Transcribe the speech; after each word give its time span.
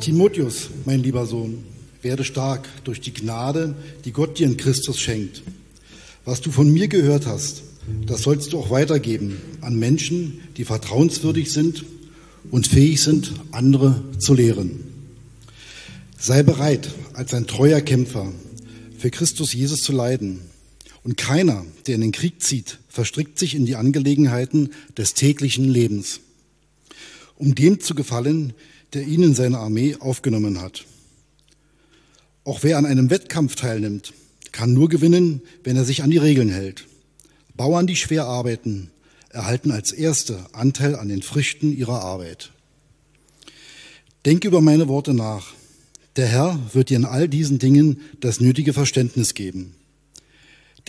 Timotheus, 0.00 0.68
mein 0.84 1.02
lieber 1.02 1.24
Sohn, 1.24 1.64
werde 2.02 2.24
stark 2.24 2.68
durch 2.84 3.00
die 3.00 3.14
Gnade, 3.14 3.74
die 4.04 4.12
Gott 4.12 4.38
dir 4.38 4.46
in 4.46 4.58
Christus 4.58 5.00
schenkt. 5.00 5.42
Was 6.26 6.42
du 6.42 6.50
von 6.50 6.70
mir 6.70 6.88
gehört 6.88 7.26
hast, 7.26 7.62
das 8.06 8.22
sollst 8.22 8.52
du 8.52 8.58
auch 8.58 8.70
weitergeben 8.70 9.40
an 9.62 9.78
Menschen, 9.78 10.40
die 10.58 10.64
vertrauenswürdig 10.64 11.50
sind 11.50 11.84
und 12.50 12.66
fähig 12.66 13.02
sind, 13.02 13.32
andere 13.50 14.02
zu 14.18 14.34
lehren. 14.34 14.84
Sei 16.18 16.42
bereit, 16.42 16.90
als 17.14 17.32
ein 17.32 17.46
treuer 17.46 17.80
Kämpfer 17.80 18.30
für 18.98 19.10
Christus 19.10 19.52
Jesus 19.54 19.82
zu 19.82 19.92
leiden. 19.92 20.40
Und 21.04 21.18
keiner, 21.18 21.64
der 21.86 21.96
in 21.96 22.00
den 22.00 22.12
Krieg 22.12 22.42
zieht, 22.42 22.78
verstrickt 22.88 23.38
sich 23.38 23.54
in 23.54 23.66
die 23.66 23.76
Angelegenheiten 23.76 24.70
des 24.96 25.14
täglichen 25.14 25.68
Lebens, 25.68 26.20
um 27.36 27.54
dem 27.54 27.78
zu 27.78 27.94
gefallen, 27.94 28.54
der 28.94 29.02
ihn 29.06 29.22
in 29.22 29.34
seine 29.34 29.58
Armee 29.58 29.96
aufgenommen 30.00 30.60
hat. 30.60 30.86
Auch 32.44 32.62
wer 32.62 32.78
an 32.78 32.86
einem 32.86 33.10
Wettkampf 33.10 33.54
teilnimmt, 33.54 34.14
kann 34.50 34.72
nur 34.72 34.88
gewinnen, 34.88 35.42
wenn 35.62 35.76
er 35.76 35.84
sich 35.84 36.02
an 36.02 36.10
die 36.10 36.18
Regeln 36.18 36.48
hält. 36.48 36.86
Bauern, 37.54 37.86
die 37.86 37.96
schwer 37.96 38.24
arbeiten, 38.24 38.90
erhalten 39.28 39.72
als 39.72 39.92
Erste 39.92 40.46
Anteil 40.52 40.94
an 40.94 41.08
den 41.08 41.22
Früchten 41.22 41.76
ihrer 41.76 42.00
Arbeit. 42.00 42.50
Denke 44.24 44.48
über 44.48 44.62
meine 44.62 44.88
Worte 44.88 45.12
nach. 45.12 45.52
Der 46.16 46.28
Herr 46.28 46.58
wird 46.72 46.88
dir 46.88 46.96
in 46.96 47.04
all 47.04 47.28
diesen 47.28 47.58
Dingen 47.58 48.00
das 48.20 48.40
nötige 48.40 48.72
Verständnis 48.72 49.34
geben. 49.34 49.74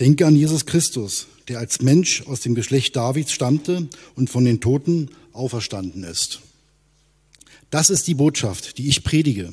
Denke 0.00 0.26
an 0.26 0.36
Jesus 0.36 0.66
Christus, 0.66 1.26
der 1.48 1.58
als 1.58 1.80
Mensch 1.80 2.22
aus 2.26 2.40
dem 2.40 2.54
Geschlecht 2.54 2.96
Davids 2.96 3.32
stammte 3.32 3.88
und 4.14 4.28
von 4.28 4.44
den 4.44 4.60
Toten 4.60 5.10
auferstanden 5.32 6.04
ist. 6.04 6.40
Das 7.70 7.90
ist 7.90 8.06
die 8.06 8.14
Botschaft, 8.14 8.78
die 8.78 8.88
ich 8.88 9.04
predige. 9.04 9.52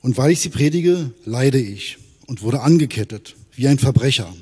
Und 0.00 0.18
weil 0.18 0.32
ich 0.32 0.40
sie 0.40 0.50
predige, 0.50 1.12
leide 1.24 1.60
ich 1.60 1.98
und 2.26 2.42
wurde 2.42 2.60
angekettet 2.60 3.36
wie 3.56 3.68
ein 3.68 3.78
Verbrecher. 3.78 4.34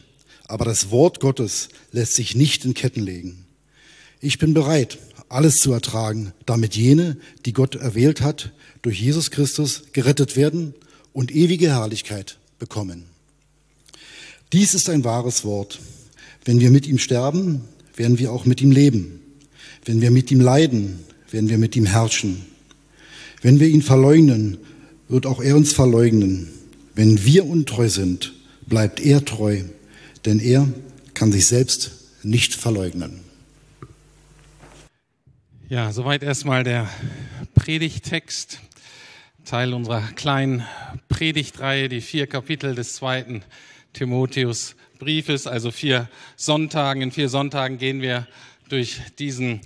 Aber 0.47 0.65
das 0.65 0.91
Wort 0.91 1.21
Gottes 1.21 1.69
lässt 1.93 2.15
sich 2.15 2.35
nicht 2.35 2.65
in 2.65 2.75
Ketten 2.75 3.03
legen. 3.03 3.47
Ich 4.21 4.39
bin 4.39 4.55
bereit, 4.55 4.99
alles 5.29 5.57
zu 5.57 5.73
ertragen, 5.73 6.33
damit 6.45 6.77
jene, 6.77 7.17
die 7.47 7.53
Gott 7.53 7.75
erwählt 7.75 8.21
hat, 8.21 8.53
durch 8.83 9.01
Jesus 9.01 9.31
Christus 9.31 9.85
gerettet 9.93 10.37
werden 10.37 10.75
und 11.13 11.35
ewige 11.35 11.71
Herrlichkeit 11.71 12.39
bekommen. 12.59 13.12
Dies 14.53 14.75
ist 14.75 14.91
ein 14.91 15.05
wahres 15.05 15.45
Wort. 15.45 15.81
Wenn 16.45 16.61
wir 16.61 16.71
mit 16.71 16.87
ihm 16.87 16.99
sterben, 16.99 17.63
werden 17.97 18.19
wir 18.19 18.33
auch 18.33 18.45
mit 18.45 18.61
ihm 18.61 18.71
leben. 18.71 19.21
Wenn 19.85 20.01
wir 20.03 20.11
mit 20.11 20.31
ihm 20.31 20.41
leiden, 20.41 21.01
werden 21.31 21.49
wir 21.49 21.57
mit 21.59 21.75
ihm 21.75 21.87
herrschen. 21.87 22.45
Wenn 23.41 23.61
wir 23.61 23.69
ihn 23.69 23.83
verleugnen, 23.83 24.59
wird 25.09 25.25
auch 25.25 25.41
er 25.41 25.57
uns 25.57 25.73
verleugnen. 25.73 26.51
Wenn 26.95 27.25
wir 27.25 27.47
untreu 27.47 27.89
sind, 27.89 28.35
bleibt 28.67 29.01
er 29.01 29.25
treu, 29.25 29.63
denn 30.27 30.39
er 30.39 30.69
kann 31.15 31.33
sich 31.33 31.47
selbst 31.47 31.93
nicht 32.23 32.55
verleugnen. 32.55 33.21
Ja, 35.69 35.93
soweit 35.93 36.23
erstmal 36.23 36.65
der 36.65 36.91
Predigtext, 37.55 38.61
Teil 39.47 39.73
unserer 39.73 40.03
kleinen 40.15 40.63
Predigtreihe, 41.09 41.89
die 41.89 42.03
vier 42.03 42.27
Kapitel 42.27 42.75
des 42.75 42.95
zweiten 42.95 43.43
Timotheus 43.93 44.75
Briefes, 44.99 45.47
also 45.47 45.71
vier 45.71 46.09
Sonntagen. 46.37 47.03
In 47.03 47.13
vier 47.13 47.29
Sonntagen 47.29 47.79
gehen 47.79 48.01
wir 48.01 48.27
durch 48.69 49.01
diesen 49.19 49.61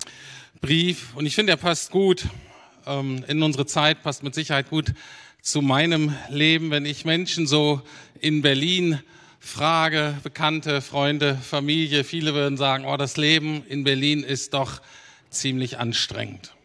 Brief 0.61 1.15
und 1.15 1.25
ich 1.25 1.35
finde, 1.35 1.53
er 1.53 1.57
passt 1.57 1.91
gut 1.91 2.25
ähm, 2.85 3.23
in 3.27 3.41
unsere 3.43 3.65
Zeit, 3.65 4.03
passt 4.03 4.23
mit 4.23 4.33
Sicherheit 4.35 4.69
gut 4.69 4.93
zu 5.41 5.61
meinem 5.61 6.13
Leben, 6.29 6.71
wenn 6.71 6.85
ich 6.85 7.05
Menschen 7.05 7.47
so 7.47 7.81
in 8.19 8.41
Berlin 8.41 8.99
frage, 9.39 10.17
Bekannte, 10.23 10.81
Freunde, 10.81 11.35
Familie, 11.35 12.03
viele 12.03 12.33
würden 12.33 12.57
sagen, 12.57 12.85
oh, 12.85 12.97
das 12.97 13.15
Leben 13.15 13.63
in 13.69 13.83
Berlin 13.83 14.23
ist 14.23 14.53
doch 14.53 14.81
ziemlich 15.29 15.77
anstrengend. 15.77 16.56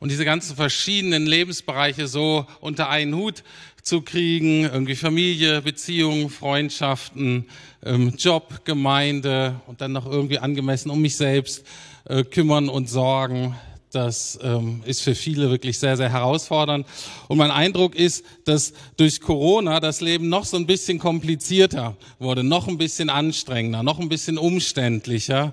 Und 0.00 0.10
diese 0.10 0.24
ganzen 0.24 0.56
verschiedenen 0.56 1.26
Lebensbereiche 1.26 2.08
so 2.08 2.46
unter 2.60 2.88
einen 2.88 3.14
Hut 3.14 3.44
zu 3.82 4.00
kriegen, 4.00 4.62
irgendwie 4.64 4.96
Familie, 4.96 5.60
Beziehungen, 5.60 6.30
Freundschaften, 6.30 7.46
ähm, 7.84 8.14
Job, 8.16 8.64
Gemeinde 8.64 9.60
und 9.66 9.82
dann 9.82 9.92
noch 9.92 10.06
irgendwie 10.06 10.38
angemessen 10.38 10.90
um 10.90 11.02
mich 11.02 11.16
selbst 11.16 11.66
äh, 12.06 12.24
kümmern 12.24 12.70
und 12.70 12.88
sorgen, 12.88 13.54
das 13.92 14.38
ähm, 14.42 14.82
ist 14.86 15.02
für 15.02 15.14
viele 15.14 15.50
wirklich 15.50 15.78
sehr, 15.78 15.96
sehr 15.96 16.10
herausfordernd. 16.10 16.86
Und 17.28 17.38
mein 17.38 17.50
Eindruck 17.50 17.94
ist, 17.94 18.24
dass 18.44 18.72
durch 18.96 19.20
Corona 19.20 19.80
das 19.80 20.00
Leben 20.00 20.28
noch 20.28 20.44
so 20.44 20.56
ein 20.56 20.66
bisschen 20.66 20.98
komplizierter 20.98 21.96
wurde, 22.18 22.44
noch 22.44 22.68
ein 22.68 22.78
bisschen 22.78 23.10
anstrengender, 23.10 23.82
noch 23.82 23.98
ein 23.98 24.08
bisschen 24.08 24.38
umständlicher. 24.38 25.52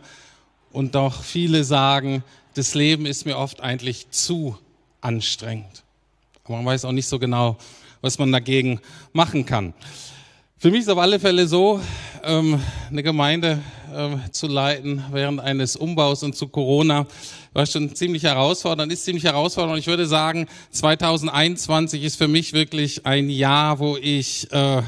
Und 0.71 0.95
doch 0.95 1.23
viele 1.23 1.63
sagen, 1.63 2.23
das 2.57 2.73
Leben 2.73 3.05
ist 3.05 3.27
mir 3.27 3.37
oft 3.37 3.61
eigentlich 3.61 4.09
zu 4.09 4.57
anstrengend. 4.99 5.83
Aber 6.43 6.55
man 6.55 6.65
weiß 6.65 6.85
auch 6.85 6.91
nicht 6.91 7.07
so 7.07 7.19
genau, 7.19 7.55
was 8.01 8.17
man 8.17 8.31
dagegen 8.31 8.79
machen 9.13 9.45
kann. 9.45 9.75
Für 10.57 10.71
mich 10.71 10.81
ist 10.81 10.89
auf 10.89 10.97
alle 10.97 11.19
Fälle 11.19 11.47
so, 11.47 11.79
ähm, 12.23 12.59
eine 12.89 13.03
Gemeinde 13.03 13.61
ähm, 13.95 14.21
zu 14.31 14.47
leiten 14.47 15.03
während 15.11 15.39
eines 15.39 15.75
Umbaus 15.75 16.23
und 16.23 16.35
zu 16.35 16.47
Corona 16.47 17.05
war 17.53 17.67
schon 17.67 17.95
ziemlich 17.95 18.23
herausfordernd, 18.23 18.91
ist 18.91 19.05
ziemlich 19.05 19.25
herausfordernd. 19.25 19.77
Ich 19.77 19.87
würde 19.87 20.07
sagen, 20.07 20.47
2021 20.71 22.01
ist 22.01 22.15
für 22.15 22.27
mich 22.27 22.53
wirklich 22.53 23.05
ein 23.05 23.29
Jahr, 23.29 23.77
wo 23.77 23.97
ich 23.97 24.51
äh, 24.51 24.81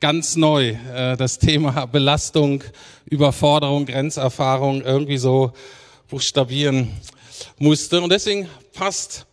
ganz 0.00 0.34
neu 0.34 0.70
äh, 0.92 1.16
das 1.16 1.38
Thema 1.38 1.86
Belastung, 1.86 2.64
Überforderung, 3.08 3.86
Grenzerfahrung 3.86 4.82
irgendwie 4.82 5.18
so 5.18 5.52
buchstabieren 6.12 6.90
musste. 7.58 8.02
Und 8.02 8.12
deswegen 8.12 8.46
passt 8.74 9.24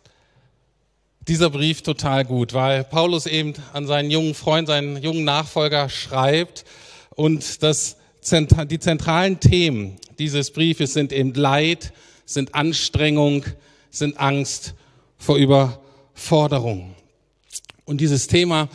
dieser 1.28 1.50
Brief 1.50 1.82
total 1.82 2.24
gut, 2.24 2.54
weil 2.54 2.84
Paulus 2.84 3.26
eben 3.26 3.52
an 3.74 3.86
seinen 3.86 4.10
jungen 4.10 4.32
Freund, 4.34 4.66
seinen 4.66 4.96
jungen 5.02 5.24
Nachfolger 5.24 5.90
schreibt 5.90 6.64
und 7.10 7.62
das, 7.62 7.96
die 8.22 8.78
zentralen 8.78 9.40
Themen 9.40 9.98
dieses 10.18 10.52
Briefes 10.52 10.94
sind 10.94 11.12
eben 11.12 11.34
Leid, 11.34 11.92
sind 12.24 12.54
Anstrengung, 12.54 13.44
sind 13.90 14.18
Angst 14.18 14.72
vor 15.18 15.36
Überforderung. 15.36 16.94
Und 17.84 18.00
dieses 18.00 18.26
Thema 18.26 18.70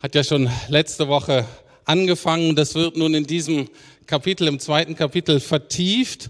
hat 0.00 0.14
ja 0.14 0.24
schon 0.24 0.50
letzte 0.68 1.08
Woche 1.08 1.46
angefangen. 1.86 2.54
Das 2.54 2.74
wird 2.74 2.98
nun 2.98 3.14
in 3.14 3.26
diesem 3.26 3.70
Kapitel, 4.04 4.46
im 4.46 4.60
zweiten 4.60 4.94
Kapitel 4.94 5.40
vertieft. 5.40 6.28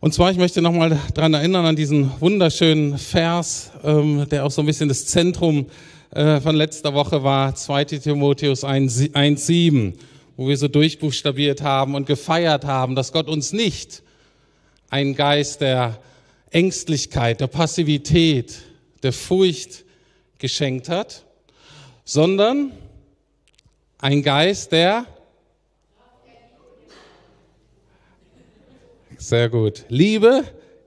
Und 0.00 0.14
zwar, 0.14 0.30
ich 0.30 0.38
möchte 0.38 0.62
nochmal 0.62 0.96
daran 1.14 1.34
erinnern, 1.34 1.66
an 1.66 1.74
diesen 1.74 2.12
wunderschönen 2.20 2.98
Vers, 2.98 3.72
ähm, 3.82 4.28
der 4.30 4.46
auch 4.46 4.50
so 4.52 4.62
ein 4.62 4.66
bisschen 4.66 4.88
das 4.88 5.06
Zentrum 5.06 5.66
äh, 6.12 6.40
von 6.40 6.54
letzter 6.54 6.94
Woche 6.94 7.24
war, 7.24 7.56
2 7.56 7.84
Timotheus 7.84 8.62
1,7, 8.62 9.94
wo 10.36 10.46
wir 10.46 10.56
so 10.56 10.68
durchbuchstabiert 10.68 11.62
haben 11.62 11.96
und 11.96 12.06
gefeiert 12.06 12.64
haben, 12.64 12.94
dass 12.94 13.10
Gott 13.10 13.26
uns 13.26 13.52
nicht 13.52 14.04
einen 14.88 15.16
Geist 15.16 15.62
der 15.62 15.98
Ängstlichkeit, 16.52 17.40
der 17.40 17.48
Passivität, 17.48 18.54
der 19.02 19.12
Furcht 19.12 19.84
geschenkt 20.38 20.88
hat, 20.88 21.24
sondern 22.04 22.70
ein 23.98 24.22
Geist 24.22 24.70
der 24.70 25.06
Sehr 29.20 29.48
gut. 29.48 29.84
Liebe, 29.88 30.44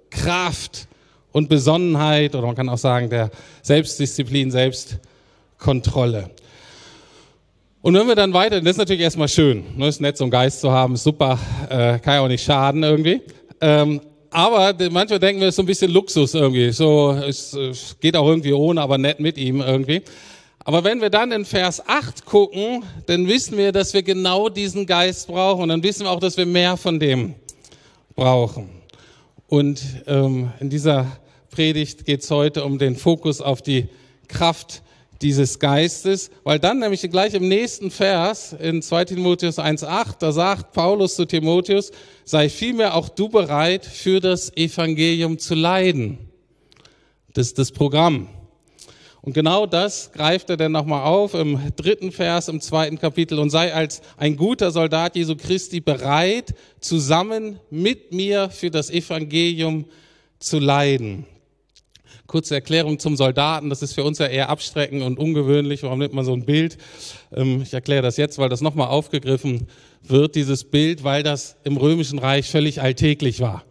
Kraft 0.09 0.87
und 1.33 1.49
Besonnenheit 1.49 2.33
oder 2.33 2.47
man 2.47 2.55
kann 2.55 2.69
auch 2.69 2.77
sagen 2.77 3.09
der 3.09 3.29
Selbstdisziplin, 3.61 4.49
Selbstkontrolle. 4.49 6.29
Und 7.81 7.93
wenn 7.93 8.07
wir 8.07 8.15
dann 8.15 8.33
weiter, 8.33 8.61
das 8.61 8.71
ist 8.71 8.77
natürlich 8.77 9.01
erstmal 9.01 9.27
schön, 9.27 9.65
ne, 9.75 9.89
ist 9.89 9.99
nett, 9.99 10.15
so 10.15 10.23
einen 10.23 10.31
Geist 10.31 10.61
zu 10.61 10.71
haben, 10.71 10.95
super, 10.95 11.37
äh, 11.69 11.99
kann 11.99 12.13
ja 12.13 12.21
auch 12.21 12.29
nicht 12.29 12.43
schaden 12.43 12.83
irgendwie. 12.83 13.19
Ähm, 13.59 13.99
aber 14.29 14.75
manchmal 14.89 15.19
denken 15.19 15.41
wir, 15.41 15.49
es 15.49 15.53
ist 15.53 15.55
so 15.57 15.63
ein 15.63 15.65
bisschen 15.65 15.91
Luxus 15.91 16.33
irgendwie, 16.33 16.71
so 16.71 17.11
es, 17.11 17.51
es 17.53 17.97
geht 17.99 18.15
auch 18.15 18.27
irgendwie 18.27 18.53
ohne, 18.53 18.81
aber 18.81 18.97
nett 18.97 19.19
mit 19.19 19.37
ihm 19.37 19.59
irgendwie. 19.59 20.03
Aber 20.63 20.85
wenn 20.85 21.01
wir 21.01 21.09
dann 21.09 21.33
in 21.33 21.43
Vers 21.43 21.85
8 21.85 22.23
gucken, 22.23 22.85
dann 23.07 23.27
wissen 23.27 23.57
wir, 23.57 23.73
dass 23.73 23.93
wir 23.93 24.03
genau 24.03 24.47
diesen 24.47 24.85
Geist 24.85 25.27
brauchen 25.27 25.63
und 25.63 25.69
dann 25.69 25.83
wissen 25.83 26.03
wir 26.05 26.11
auch, 26.11 26.19
dass 26.19 26.37
wir 26.37 26.45
mehr 26.45 26.77
von 26.77 26.97
dem 26.97 27.35
brauchen. 28.15 28.69
Und 29.47 29.81
ähm, 30.07 30.51
in 30.59 30.69
dieser 30.69 31.05
Predigt 31.49 32.05
geht 32.05 32.21
es 32.21 32.31
heute 32.31 32.63
um 32.63 32.79
den 32.79 32.95
Fokus 32.95 33.41
auf 33.41 33.61
die 33.61 33.89
Kraft, 34.27 34.81
dieses 35.21 35.59
Geistes, 35.59 36.31
weil 36.43 36.59
dann 36.59 36.79
nämlich 36.79 37.01
gleich 37.09 37.33
im 37.33 37.47
nächsten 37.47 37.91
Vers 37.91 38.53
in 38.53 38.81
2 38.81 39.05
Timotheus 39.05 39.59
1.8, 39.59 40.15
da 40.19 40.31
sagt 40.31 40.73
Paulus 40.73 41.15
zu 41.15 41.25
Timotheus, 41.25 41.91
sei 42.25 42.49
vielmehr 42.49 42.95
auch 42.95 43.09
du 43.09 43.29
bereit, 43.29 43.85
für 43.85 44.19
das 44.19 44.55
Evangelium 44.57 45.37
zu 45.37 45.53
leiden. 45.53 46.17
Das 47.33 47.47
ist 47.47 47.59
das 47.59 47.71
Programm. 47.71 48.29
Und 49.23 49.33
genau 49.33 49.67
das 49.67 50.11
greift 50.11 50.49
er 50.49 50.57
dann 50.57 50.71
nochmal 50.71 51.03
auf 51.03 51.35
im 51.35 51.59
dritten 51.75 52.11
Vers 52.11 52.47
im 52.47 52.59
zweiten 52.59 52.97
Kapitel 52.97 53.37
und 53.37 53.51
sei 53.51 53.71
als 53.71 54.01
ein 54.17 54.35
guter 54.35 54.71
Soldat 54.71 55.15
Jesu 55.15 55.35
Christi 55.35 55.79
bereit, 55.79 56.55
zusammen 56.79 57.59
mit 57.69 58.11
mir 58.11 58.49
für 58.49 58.71
das 58.71 58.89
Evangelium 58.89 59.85
zu 60.39 60.57
leiden. 60.57 61.25
Kurze 62.25 62.55
Erklärung 62.55 62.97
zum 62.97 63.15
Soldaten, 63.15 63.69
das 63.69 63.83
ist 63.83 63.93
für 63.93 64.03
uns 64.03 64.17
ja 64.17 64.25
eher 64.25 64.49
abstreckend 64.49 65.03
und 65.03 65.19
ungewöhnlich. 65.19 65.83
Warum 65.83 65.99
nimmt 65.99 66.13
man 66.13 66.25
so 66.25 66.33
ein 66.33 66.45
Bild? 66.45 66.77
Ähm, 67.35 67.61
ich 67.61 67.73
erkläre 67.73 68.01
das 68.01 68.17
jetzt, 68.17 68.39
weil 68.39 68.49
das 68.49 68.61
nochmal 68.61 68.87
aufgegriffen 68.87 69.67
wird, 70.01 70.35
dieses 70.35 70.63
Bild, 70.63 71.03
weil 71.03 71.21
das 71.21 71.57
im 71.63 71.77
Römischen 71.77 72.17
Reich 72.17 72.49
völlig 72.49 72.81
alltäglich 72.81 73.39
war. 73.41 73.65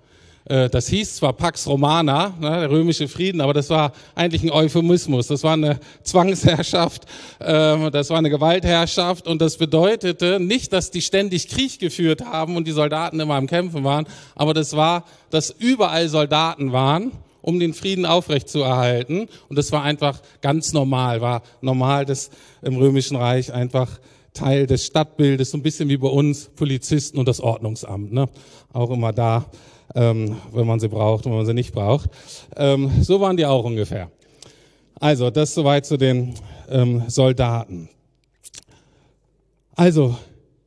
Äh, 0.44 0.68
das 0.68 0.88
hieß 0.88 1.16
zwar 1.16 1.32
Pax 1.32 1.66
Romana, 1.66 2.34
ne, 2.40 2.60
der 2.60 2.70
römische 2.70 3.08
Frieden, 3.08 3.40
aber 3.40 3.52
das 3.52 3.70
war 3.70 3.92
eigentlich 4.14 4.42
ein 4.42 4.50
Euphemismus. 4.50 5.26
Das 5.26 5.42
war 5.44 5.54
eine 5.54 5.80
Zwangsherrschaft, 6.02 7.06
ähm, 7.40 7.90
das 7.92 8.10
war 8.10 8.18
eine 8.18 8.30
Gewaltherrschaft 8.30 9.26
und 9.26 9.40
das 9.40 9.56
bedeutete 9.56 10.40
nicht, 10.40 10.72
dass 10.72 10.90
die 10.90 11.02
ständig 11.02 11.48
Krieg 11.48 11.78
geführt 11.78 12.24
haben 12.24 12.56
und 12.56 12.66
die 12.66 12.72
Soldaten 12.72 13.20
immer 13.20 13.34
am 13.34 13.46
Kämpfen 13.46 13.84
waren, 13.84 14.06
aber 14.34 14.54
das 14.54 14.74
war, 14.76 15.04
dass 15.30 15.50
überall 15.50 16.08
Soldaten 16.08 16.72
waren 16.72 17.12
um 17.42 17.58
den 17.58 17.72
Frieden 17.72 18.04
aufrechtzuerhalten. 18.04 19.26
Und 19.48 19.56
das 19.56 19.72
war 19.72 19.82
einfach 19.82 20.20
ganz 20.42 20.74
normal, 20.74 21.22
war 21.22 21.42
normal, 21.62 22.04
dass 22.04 22.30
im 22.60 22.76
Römischen 22.76 23.16
Reich 23.16 23.50
einfach 23.50 23.98
Teil 24.32 24.66
des 24.66 24.86
Stadtbildes, 24.86 25.50
so 25.50 25.58
ein 25.58 25.62
bisschen 25.62 25.88
wie 25.88 25.96
bei 25.96 26.08
uns 26.08 26.50
Polizisten 26.54 27.18
und 27.18 27.26
das 27.26 27.40
Ordnungsamt, 27.40 28.12
ne? 28.12 28.28
auch 28.72 28.90
immer 28.90 29.12
da 29.12 29.46
ähm, 29.94 30.36
wenn 30.52 30.66
man 30.66 30.80
sie 30.80 30.88
braucht 30.88 31.26
und 31.26 31.32
wenn 31.32 31.38
man 31.38 31.46
sie 31.46 31.54
nicht 31.54 31.72
braucht. 31.72 32.10
Ähm, 32.56 32.90
so 33.00 33.20
waren 33.20 33.36
die 33.36 33.46
auch 33.46 33.64
ungefähr. 33.64 34.10
Also, 34.98 35.30
das 35.30 35.54
soweit 35.54 35.86
zu 35.86 35.96
den 35.96 36.34
ähm, 36.68 37.04
Soldaten. 37.08 37.88
Also, 39.74 40.14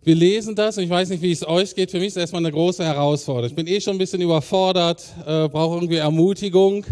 wir 0.02 0.16
lesen 0.16 0.56
das 0.56 0.78
und 0.78 0.84
ich 0.84 0.90
weiß 0.90 1.10
nicht, 1.10 1.22
wie 1.22 1.32
es 1.32 1.48
euch 1.48 1.76
geht. 1.76 1.92
Für 1.92 1.98
mich 1.98 2.08
ist 2.08 2.18
es 2.18 2.22
erstmal 2.22 2.42
eine 2.42 2.52
große 2.52 2.84
Herausforderung. 2.84 3.50
Ich 3.50 3.56
bin 3.56 3.68
eh 3.68 3.80
schon 3.80 3.96
ein 3.96 4.00
bisschen 4.00 4.22
überfordert, 4.22 5.02
äh, 5.26 5.48
brauche 5.48 5.76
irgendwie 5.76 5.98
Ermutigung 5.98 6.86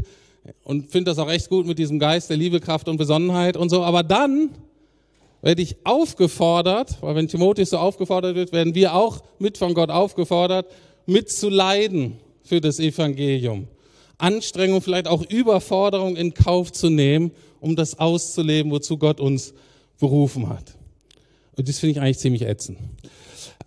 und 0.63 0.91
finde 0.91 1.11
das 1.11 1.17
auch 1.17 1.29
echt 1.29 1.49
gut 1.49 1.65
mit 1.65 1.77
diesem 1.77 1.99
Geist 1.99 2.29
der 2.29 2.37
Liebe, 2.37 2.59
Kraft 2.59 2.87
und 2.87 2.97
Besonnenheit 2.97 3.57
und 3.57 3.69
so. 3.69 3.83
Aber 3.83 4.03
dann 4.03 4.51
werde 5.41 5.61
ich 5.61 5.75
aufgefordert, 5.83 6.97
weil 7.01 7.15
wenn 7.15 7.27
Timotheus 7.27 7.71
so 7.71 7.79
aufgefordert 7.79 8.35
wird, 8.35 8.53
werden 8.53 8.75
wir 8.75 8.93
auch 8.93 9.21
mit 9.39 9.57
von 9.57 9.73
Gott 9.73 9.89
aufgefordert, 9.89 10.67
mitzuleiden 11.11 12.13
für 12.43 12.61
das 12.61 12.79
Evangelium. 12.79 13.67
Anstrengung, 14.17 14.81
vielleicht 14.81 15.07
auch 15.07 15.23
Überforderung 15.29 16.15
in 16.15 16.33
Kauf 16.33 16.71
zu 16.71 16.89
nehmen, 16.89 17.31
um 17.59 17.75
das 17.75 17.99
auszuleben, 17.99 18.71
wozu 18.71 18.97
Gott 18.97 19.19
uns 19.19 19.53
berufen 19.99 20.49
hat. 20.49 20.75
Und 21.55 21.67
das 21.67 21.79
finde 21.79 21.91
ich 21.91 22.01
eigentlich 22.01 22.19
ziemlich 22.19 22.43
ätzend. 22.43 22.77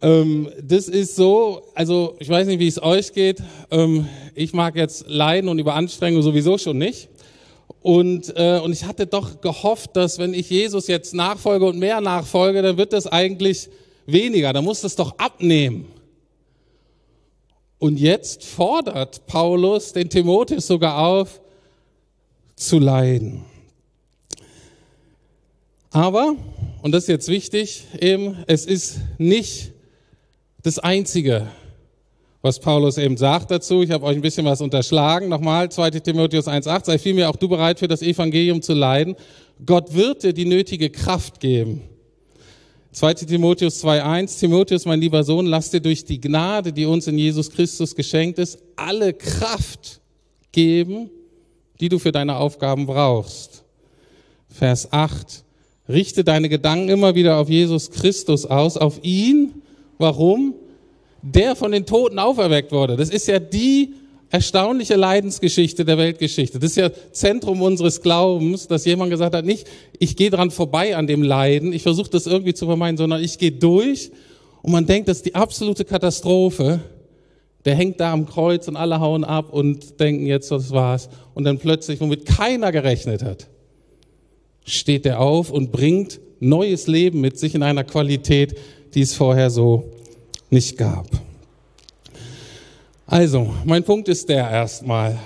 Ähm, 0.00 0.48
das 0.62 0.88
ist 0.88 1.16
so, 1.16 1.62
also 1.74 2.16
ich 2.18 2.28
weiß 2.28 2.46
nicht, 2.46 2.58
wie 2.58 2.66
es 2.66 2.82
euch 2.82 3.12
geht. 3.12 3.42
Ähm, 3.70 4.08
ich 4.34 4.52
mag 4.52 4.76
jetzt 4.76 5.06
Leiden 5.08 5.48
und 5.48 5.58
über 5.58 5.74
Anstrengung 5.74 6.22
sowieso 6.22 6.58
schon 6.58 6.78
nicht. 6.78 7.08
Und, 7.82 8.32
äh, 8.36 8.60
und 8.60 8.72
ich 8.72 8.84
hatte 8.84 9.06
doch 9.06 9.40
gehofft, 9.40 9.96
dass 9.96 10.18
wenn 10.18 10.34
ich 10.34 10.50
Jesus 10.50 10.86
jetzt 10.86 11.14
nachfolge 11.14 11.66
und 11.66 11.78
mehr 11.78 12.00
nachfolge, 12.00 12.62
dann 12.62 12.76
wird 12.76 12.92
das 12.92 13.06
eigentlich 13.06 13.68
weniger. 14.06 14.52
Dann 14.52 14.64
muss 14.64 14.80
das 14.80 14.96
doch 14.96 15.18
abnehmen. 15.18 15.86
Und 17.84 18.00
jetzt 18.00 18.46
fordert 18.46 19.26
Paulus 19.26 19.92
den 19.92 20.08
Timotheus 20.08 20.66
sogar 20.66 21.06
auf, 21.06 21.42
zu 22.56 22.78
leiden. 22.78 23.44
Aber, 25.90 26.34
und 26.80 26.92
das 26.92 27.02
ist 27.02 27.08
jetzt 27.08 27.28
wichtig, 27.28 27.84
eben, 28.00 28.42
es 28.46 28.64
ist 28.64 29.00
nicht 29.18 29.72
das 30.62 30.78
Einzige, 30.78 31.48
was 32.40 32.58
Paulus 32.58 32.96
eben 32.96 33.18
sagt 33.18 33.50
dazu. 33.50 33.82
Ich 33.82 33.90
habe 33.90 34.06
euch 34.06 34.16
ein 34.16 34.22
bisschen 34.22 34.46
was 34.46 34.62
unterschlagen. 34.62 35.28
Nochmal, 35.28 35.70
2 35.70 35.90
Timotheus 35.90 36.48
1.8, 36.48 36.86
sei 36.86 36.98
vielmehr 36.98 37.28
auch 37.28 37.36
du 37.36 37.50
bereit 37.50 37.80
für 37.80 37.88
das 37.88 38.00
Evangelium 38.00 38.62
zu 38.62 38.72
leiden. 38.72 39.14
Gott 39.66 39.92
wird 39.92 40.22
dir 40.22 40.32
die 40.32 40.46
nötige 40.46 40.88
Kraft 40.88 41.38
geben 41.38 41.82
2 42.94 43.14
Timotheus 43.14 43.84
2.1, 43.84 44.38
Timotheus, 44.38 44.84
mein 44.84 45.00
lieber 45.00 45.24
Sohn, 45.24 45.46
lass 45.46 45.68
dir 45.68 45.80
durch 45.80 46.04
die 46.04 46.20
Gnade, 46.20 46.72
die 46.72 46.86
uns 46.86 47.08
in 47.08 47.18
Jesus 47.18 47.50
Christus 47.50 47.96
geschenkt 47.96 48.38
ist, 48.38 48.56
alle 48.76 49.12
Kraft 49.12 50.00
geben, 50.52 51.10
die 51.80 51.88
du 51.88 51.98
für 51.98 52.12
deine 52.12 52.36
Aufgaben 52.36 52.86
brauchst. 52.86 53.64
Vers 54.48 54.92
8, 54.92 55.42
richte 55.88 56.22
deine 56.22 56.48
Gedanken 56.48 56.88
immer 56.88 57.16
wieder 57.16 57.38
auf 57.38 57.48
Jesus 57.48 57.90
Christus 57.90 58.46
aus, 58.46 58.76
auf 58.76 59.02
ihn. 59.02 59.62
Warum? 59.98 60.54
Der 61.20 61.56
von 61.56 61.72
den 61.72 61.86
Toten 61.86 62.20
auferweckt 62.20 62.70
wurde. 62.70 62.94
Das 62.96 63.10
ist 63.10 63.26
ja 63.26 63.40
die 63.40 63.94
erstaunliche 64.34 64.96
Leidensgeschichte 64.96 65.84
der 65.84 65.96
Weltgeschichte. 65.96 66.58
Das 66.58 66.70
ist 66.70 66.76
ja 66.76 66.90
Zentrum 67.12 67.62
unseres 67.62 68.02
Glaubens, 68.02 68.66
dass 68.66 68.84
jemand 68.84 69.12
gesagt 69.12 69.32
hat, 69.32 69.44
nicht, 69.44 69.68
ich 70.00 70.16
gehe 70.16 70.28
dran 70.28 70.50
vorbei 70.50 70.96
an 70.96 71.06
dem 71.06 71.22
Leiden, 71.22 71.72
ich 71.72 71.84
versuche 71.84 72.10
das 72.10 72.26
irgendwie 72.26 72.52
zu 72.52 72.66
vermeiden, 72.66 72.96
sondern 72.96 73.22
ich 73.22 73.38
gehe 73.38 73.52
durch 73.52 74.10
und 74.62 74.72
man 74.72 74.86
denkt, 74.86 75.06
das 75.06 75.18
ist 75.18 75.26
die 75.26 75.36
absolute 75.36 75.84
Katastrophe. 75.84 76.80
Der 77.64 77.76
hängt 77.76 78.00
da 78.00 78.12
am 78.12 78.26
Kreuz 78.26 78.66
und 78.66 78.74
alle 78.74 78.98
hauen 78.98 79.22
ab 79.22 79.52
und 79.52 80.00
denken 80.00 80.26
jetzt, 80.26 80.50
das 80.50 80.72
war's. 80.72 81.08
Und 81.34 81.44
dann 81.44 81.58
plötzlich, 81.58 82.00
womit 82.00 82.26
keiner 82.26 82.72
gerechnet 82.72 83.22
hat, 83.22 83.46
steht 84.66 85.06
er 85.06 85.20
auf 85.20 85.50
und 85.50 85.70
bringt 85.70 86.18
neues 86.40 86.88
Leben 86.88 87.20
mit 87.20 87.38
sich 87.38 87.54
in 87.54 87.62
einer 87.62 87.84
Qualität, 87.84 88.58
die 88.94 89.02
es 89.02 89.14
vorher 89.14 89.50
so 89.50 89.92
nicht 90.50 90.76
gab. 90.76 91.06
Also, 93.06 93.52
mein 93.64 93.84
Punkt 93.84 94.08
ist 94.08 94.28
der 94.28 94.50
erstmal. 94.50 95.18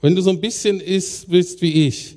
Wenn 0.00 0.14
du 0.14 0.20
so 0.20 0.30
ein 0.30 0.40
bisschen 0.40 0.80
ist, 0.80 1.30
bist 1.30 1.62
wie 1.62 1.86
ich, 1.86 2.16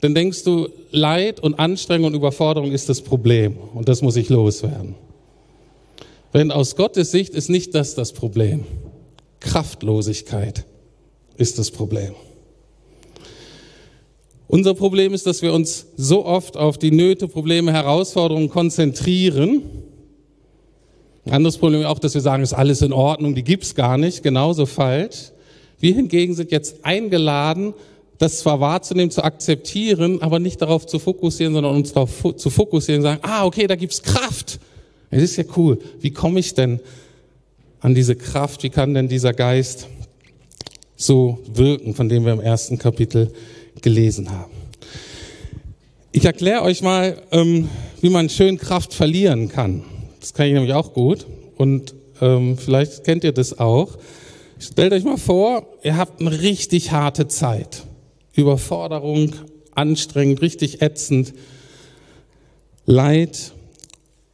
dann 0.00 0.14
denkst 0.14 0.44
du, 0.44 0.68
Leid 0.90 1.40
und 1.40 1.58
Anstrengung 1.58 2.08
und 2.08 2.14
Überforderung 2.14 2.72
ist 2.72 2.88
das 2.88 3.02
Problem 3.02 3.56
und 3.74 3.88
das 3.88 4.02
muss 4.02 4.16
ich 4.16 4.28
loswerden. 4.28 4.94
Wenn 6.32 6.50
aus 6.50 6.74
Gottes 6.76 7.10
Sicht 7.10 7.34
ist 7.34 7.48
nicht 7.48 7.74
das 7.74 7.94
das 7.94 8.12
Problem. 8.12 8.64
Kraftlosigkeit 9.40 10.64
ist 11.36 11.58
das 11.58 11.70
Problem. 11.70 12.14
Unser 14.48 14.74
Problem 14.74 15.14
ist, 15.14 15.26
dass 15.26 15.42
wir 15.42 15.52
uns 15.52 15.86
so 15.96 16.24
oft 16.24 16.56
auf 16.56 16.78
die 16.78 16.90
Nöte, 16.90 17.28
Probleme, 17.28 17.72
Herausforderungen 17.72 18.48
konzentrieren 18.48 19.62
ein 21.26 21.32
anderes 21.32 21.56
Problem 21.56 21.80
ist 21.80 21.86
auch, 21.86 21.98
dass 21.98 22.14
wir 22.14 22.20
sagen, 22.20 22.42
ist 22.42 22.52
alles 22.52 22.82
in 22.82 22.92
Ordnung, 22.92 23.34
die 23.34 23.44
gibt's 23.44 23.74
gar 23.74 23.96
nicht, 23.96 24.22
genauso 24.22 24.66
falsch. 24.66 25.32
Wir 25.80 25.94
hingegen 25.94 26.34
sind 26.34 26.50
jetzt 26.50 26.84
eingeladen, 26.84 27.74
das 28.18 28.38
zwar 28.38 28.60
wahrzunehmen, 28.60 29.10
zu 29.10 29.24
akzeptieren, 29.24 30.22
aber 30.22 30.38
nicht 30.38 30.60
darauf 30.60 30.86
zu 30.86 30.98
fokussieren, 30.98 31.54
sondern 31.54 31.74
uns 31.74 31.92
darauf 31.92 32.36
zu 32.36 32.50
fokussieren 32.50 33.00
und 33.00 33.04
sagen, 33.04 33.20
ah, 33.22 33.44
okay, 33.44 33.66
da 33.66 33.74
gibt's 33.74 34.02
Kraft. 34.02 34.60
Es 35.10 35.22
ist 35.22 35.36
ja 35.36 35.44
cool. 35.56 35.78
Wie 36.00 36.10
komme 36.10 36.40
ich 36.40 36.54
denn 36.54 36.80
an 37.80 37.94
diese 37.94 38.16
Kraft? 38.16 38.62
Wie 38.62 38.70
kann 38.70 38.94
denn 38.94 39.08
dieser 39.08 39.32
Geist 39.32 39.88
so 40.96 41.38
wirken, 41.52 41.94
von 41.94 42.08
dem 42.08 42.24
wir 42.24 42.32
im 42.32 42.40
ersten 42.40 42.78
Kapitel 42.78 43.32
gelesen 43.80 44.30
haben? 44.30 44.52
Ich 46.12 46.24
erkläre 46.24 46.62
euch 46.62 46.82
mal, 46.82 47.20
ähm, 47.32 47.68
wie 48.00 48.10
man 48.10 48.28
schön 48.28 48.58
Kraft 48.58 48.94
verlieren 48.94 49.48
kann. 49.48 49.84
Das 50.24 50.32
kann 50.32 50.46
ich 50.46 50.54
nämlich 50.54 50.72
auch 50.72 50.94
gut. 50.94 51.26
Und 51.58 51.94
ähm, 52.22 52.56
vielleicht 52.56 53.04
kennt 53.04 53.24
ihr 53.24 53.32
das 53.32 53.58
auch. 53.58 53.98
Stellt 54.58 54.94
euch 54.94 55.04
mal 55.04 55.18
vor, 55.18 55.66
ihr 55.82 55.98
habt 55.98 56.18
eine 56.18 56.40
richtig 56.40 56.92
harte 56.92 57.28
Zeit. 57.28 57.82
Überforderung, 58.32 59.34
anstrengend, 59.74 60.40
richtig 60.40 60.80
ätzend, 60.80 61.34
Leid. 62.86 63.52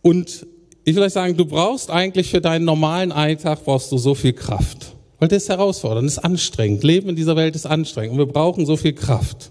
Und 0.01 0.47
ich 0.85 0.95
will 0.95 1.03
euch 1.03 1.13
sagen, 1.13 1.37
du 1.37 1.45
brauchst 1.45 1.91
eigentlich 1.91 2.31
für 2.31 2.41
deinen 2.41 2.67
normalen 2.67 3.11
Alltag 3.11 3.65
brauchst 3.65 3.91
du 3.91 3.99
so 3.99 4.15
viel 4.15 4.33
Kraft. 4.33 4.95
Weil 5.19 5.27
das 5.27 5.43
ist 5.43 5.49
herausfordernd, 5.49 6.07
das 6.07 6.19
ist 6.19 6.25
anstrengend. 6.25 6.85
Leben 6.85 7.09
in 7.09 7.17
dieser 7.17 7.35
Welt 7.35 7.57
ist 7.57 7.67
anstrengend 7.67 8.13
und 8.13 8.19
wir 8.19 8.33
brauchen 8.33 8.65
so 8.65 8.77
viel 8.77 8.93
Kraft. 8.93 9.51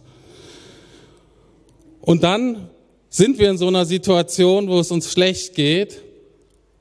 Und 1.99 2.23
dann 2.23 2.69
sind 3.09 3.39
wir 3.39 3.49
in 3.49 3.57
so 3.57 3.67
einer 3.67 3.83
Situation, 3.83 4.69
wo 4.69 4.79
es 4.79 4.89
uns 4.89 5.11
schlecht 5.11 5.53
geht 5.53 5.99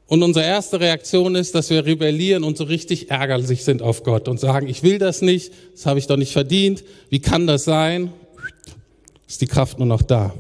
und 0.08 0.22
unsere 0.22 0.44
erste 0.44 0.80
Reaktion 0.80 1.34
ist, 1.34 1.54
dass 1.54 1.68
wir 1.68 1.84
rebellieren 1.84 2.42
und 2.42 2.56
so 2.56 2.64
richtig 2.64 3.10
ärgerlich 3.10 3.62
sind 3.62 3.82
auf 3.82 4.02
Gott 4.02 4.26
und 4.26 4.40
sagen, 4.40 4.66
ich 4.66 4.82
will 4.82 4.98
das 4.98 5.20
nicht, 5.20 5.52
das 5.74 5.84
habe 5.84 5.98
ich 5.98 6.06
doch 6.06 6.16
nicht 6.16 6.32
verdient, 6.32 6.82
wie 7.10 7.20
kann 7.20 7.46
das 7.46 7.64
sein? 7.64 8.10
Ist 9.28 9.42
die 9.42 9.46
Kraft 9.46 9.78
nur 9.78 9.86
noch 9.86 10.00
da. 10.00 10.34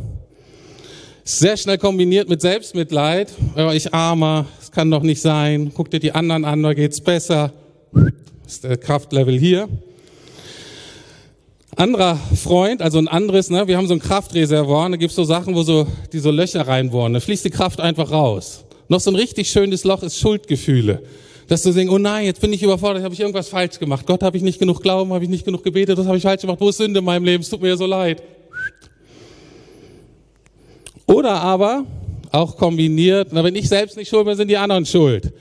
Sehr 1.22 1.58
schnell 1.58 1.76
kombiniert 1.76 2.30
mit 2.30 2.40
Selbstmitleid. 2.40 3.30
Ja, 3.54 3.70
ich 3.74 3.92
armer, 3.92 4.46
es 4.62 4.72
kann 4.72 4.90
doch 4.90 5.02
nicht 5.02 5.20
sein. 5.20 5.72
Guck 5.74 5.90
dir 5.90 6.00
die 6.00 6.12
anderen 6.12 6.46
an, 6.46 6.62
da 6.62 6.72
geht's 6.72 7.02
besser. 7.02 7.52
Ist 8.46 8.64
der 8.64 8.78
Kraftlevel 8.78 9.38
hier. 9.38 9.68
Anderer 11.76 12.16
Freund, 12.16 12.80
also 12.80 12.96
ein 12.96 13.08
anderes, 13.08 13.50
ne, 13.50 13.68
wir 13.68 13.76
haben 13.76 13.86
so 13.86 13.92
ein 13.92 14.00
Kraftreservoir, 14.00 14.88
da 14.88 14.96
gibt's 14.96 15.14
so 15.14 15.24
Sachen, 15.24 15.54
wo 15.54 15.62
so, 15.62 15.86
die 16.14 16.18
so 16.20 16.30
Löcher 16.30 16.66
reinbohren, 16.66 17.12
da 17.12 17.20
fließt 17.20 17.44
die 17.44 17.50
Kraft 17.50 17.80
einfach 17.80 18.10
raus. 18.10 18.64
Noch 18.88 19.00
so 19.00 19.10
ein 19.10 19.16
richtig 19.16 19.50
schönes 19.50 19.84
Loch 19.84 20.02
ist 20.02 20.18
Schuldgefühle. 20.18 21.02
Dass 21.46 21.62
du 21.62 21.72
denkst, 21.72 21.92
oh 21.92 21.98
nein, 21.98 22.26
jetzt 22.26 22.40
bin 22.40 22.52
ich 22.52 22.62
überfordert, 22.62 23.02
habe 23.02 23.14
ich 23.14 23.20
irgendwas 23.20 23.48
falsch 23.48 23.78
gemacht. 23.78 24.06
Gott, 24.06 24.22
habe 24.22 24.36
ich 24.36 24.42
nicht 24.42 24.58
genug 24.58 24.82
Glauben, 24.82 25.12
habe 25.12 25.24
ich 25.24 25.30
nicht 25.30 25.44
genug 25.44 25.64
gebetet, 25.64 25.98
das 25.98 26.06
habe 26.06 26.16
ich 26.16 26.22
falsch 26.22 26.42
gemacht. 26.42 26.60
Wo 26.60 26.68
ist 26.68 26.76
Sünde 26.76 26.98
in 26.98 27.04
meinem 27.04 27.24
Leben? 27.24 27.42
Es 27.42 27.48
tut 27.48 27.62
mir 27.62 27.68
ja 27.68 27.76
so 27.76 27.86
leid. 27.86 28.22
Oder 31.06 31.40
aber, 31.40 31.86
auch 32.30 32.56
kombiniert, 32.56 33.28
na, 33.32 33.42
wenn 33.42 33.54
ich 33.54 33.68
selbst 33.68 33.96
nicht 33.96 34.10
schuld 34.10 34.26
bin, 34.26 34.36
sind 34.36 34.48
die 34.48 34.58
anderen 34.58 34.84
schuld. 34.84 35.32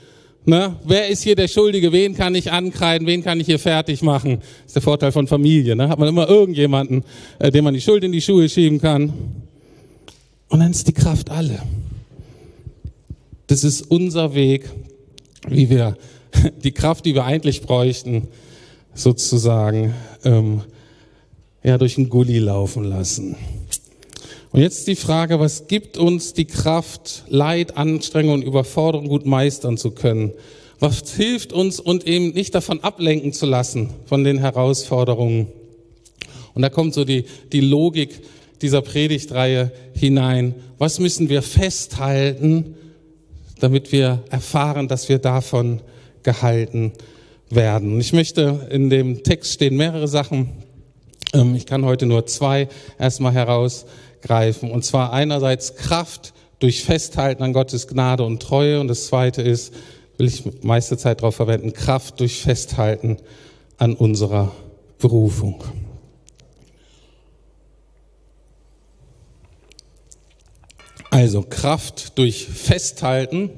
Ne? 0.46 0.76
Wer 0.84 1.08
ist 1.08 1.22
hier 1.22 1.36
der 1.36 1.48
Schuldige? 1.48 1.92
Wen 1.92 2.14
kann 2.14 2.34
ich 2.34 2.50
ankreiden? 2.50 3.06
Wen 3.06 3.22
kann 3.22 3.38
ich 3.38 3.46
hier 3.46 3.58
fertig 3.58 4.00
machen? 4.00 4.38
Das 4.38 4.68
ist 4.68 4.76
der 4.76 4.82
Vorteil 4.82 5.12
von 5.12 5.26
Familie. 5.26 5.76
Ne? 5.76 5.90
Hat 5.90 5.98
man 5.98 6.08
immer 6.08 6.26
irgendjemanden, 6.26 7.04
äh, 7.38 7.50
dem 7.50 7.64
man 7.64 7.74
die 7.74 7.82
Schuld 7.82 8.02
in 8.02 8.12
die 8.12 8.22
Schuhe 8.22 8.48
schieben 8.48 8.80
kann. 8.80 9.12
Und 10.48 10.60
dann 10.60 10.70
ist 10.70 10.88
die 10.88 10.94
Kraft 10.94 11.30
alle. 11.30 11.60
Das 13.48 13.64
ist 13.64 13.90
unser 13.90 14.34
Weg, 14.34 14.68
wie 15.48 15.70
wir 15.70 15.96
die 16.62 16.72
Kraft, 16.72 17.06
die 17.06 17.14
wir 17.14 17.24
eigentlich 17.24 17.62
bräuchten, 17.62 18.28
sozusagen 18.94 19.94
ähm, 20.22 20.62
ja, 21.64 21.78
durch 21.78 21.94
den 21.94 22.10
Gully 22.10 22.38
laufen 22.38 22.84
lassen. 22.84 23.36
Und 24.50 24.60
jetzt 24.60 24.86
die 24.86 24.96
Frage, 24.96 25.40
was 25.40 25.66
gibt 25.66 25.96
uns 25.96 26.34
die 26.34 26.44
Kraft, 26.44 27.24
Leid, 27.28 27.76
Anstrengung 27.76 28.34
und 28.34 28.44
Überforderung 28.44 29.08
gut 29.08 29.24
meistern 29.24 29.78
zu 29.78 29.92
können? 29.92 30.32
Was 30.78 31.14
hilft 31.14 31.52
uns 31.52 31.80
und 31.80 32.06
eben 32.06 32.30
nicht 32.30 32.54
davon 32.54 32.84
ablenken 32.84 33.32
zu 33.32 33.46
lassen, 33.46 33.90
von 34.04 34.24
den 34.24 34.38
Herausforderungen? 34.38 35.48
Und 36.54 36.62
da 36.62 36.68
kommt 36.68 36.92
so 36.92 37.04
die, 37.04 37.24
die 37.52 37.60
Logik 37.60 38.20
dieser 38.60 38.82
Predigtreihe 38.82 39.72
hinein. 39.94 40.54
Was 40.76 40.98
müssen 40.98 41.30
wir 41.30 41.42
festhalten, 41.42 42.74
damit 43.60 43.92
wir 43.92 44.22
erfahren, 44.30 44.88
dass 44.88 45.08
wir 45.08 45.18
davon 45.18 45.80
gehalten 46.22 46.92
werden? 47.50 48.00
Ich 48.00 48.12
möchte 48.12 48.68
in 48.70 48.90
dem 48.90 49.22
Text 49.22 49.52
stehen 49.54 49.76
mehrere 49.76 50.08
Sachen. 50.08 50.50
Ähm, 51.32 51.54
ich 51.54 51.66
kann 51.66 51.84
heute 51.84 52.06
nur 52.06 52.26
zwei 52.26 52.68
erstmal 52.98 53.32
heraus 53.32 53.86
greifen. 54.22 54.70
Und 54.70 54.84
zwar 54.84 55.12
einerseits 55.12 55.76
Kraft 55.76 56.34
durch 56.58 56.84
Festhalten 56.84 57.42
an 57.42 57.52
Gottes 57.52 57.86
Gnade 57.86 58.24
und 58.24 58.42
Treue. 58.42 58.80
Und 58.80 58.88
das 58.88 59.06
zweite 59.06 59.42
ist, 59.42 59.72
will 60.16 60.26
ich 60.26 60.44
meiste 60.62 60.96
Zeit 60.96 61.20
darauf 61.20 61.36
verwenden, 61.36 61.72
Kraft 61.72 62.20
durch 62.20 62.42
Festhalten 62.42 63.18
an 63.76 63.94
unserer 63.94 64.52
Berufung. 64.98 65.62
Also 71.18 71.42
Kraft 71.42 72.16
durch 72.16 72.46
Festhalten 72.46 73.50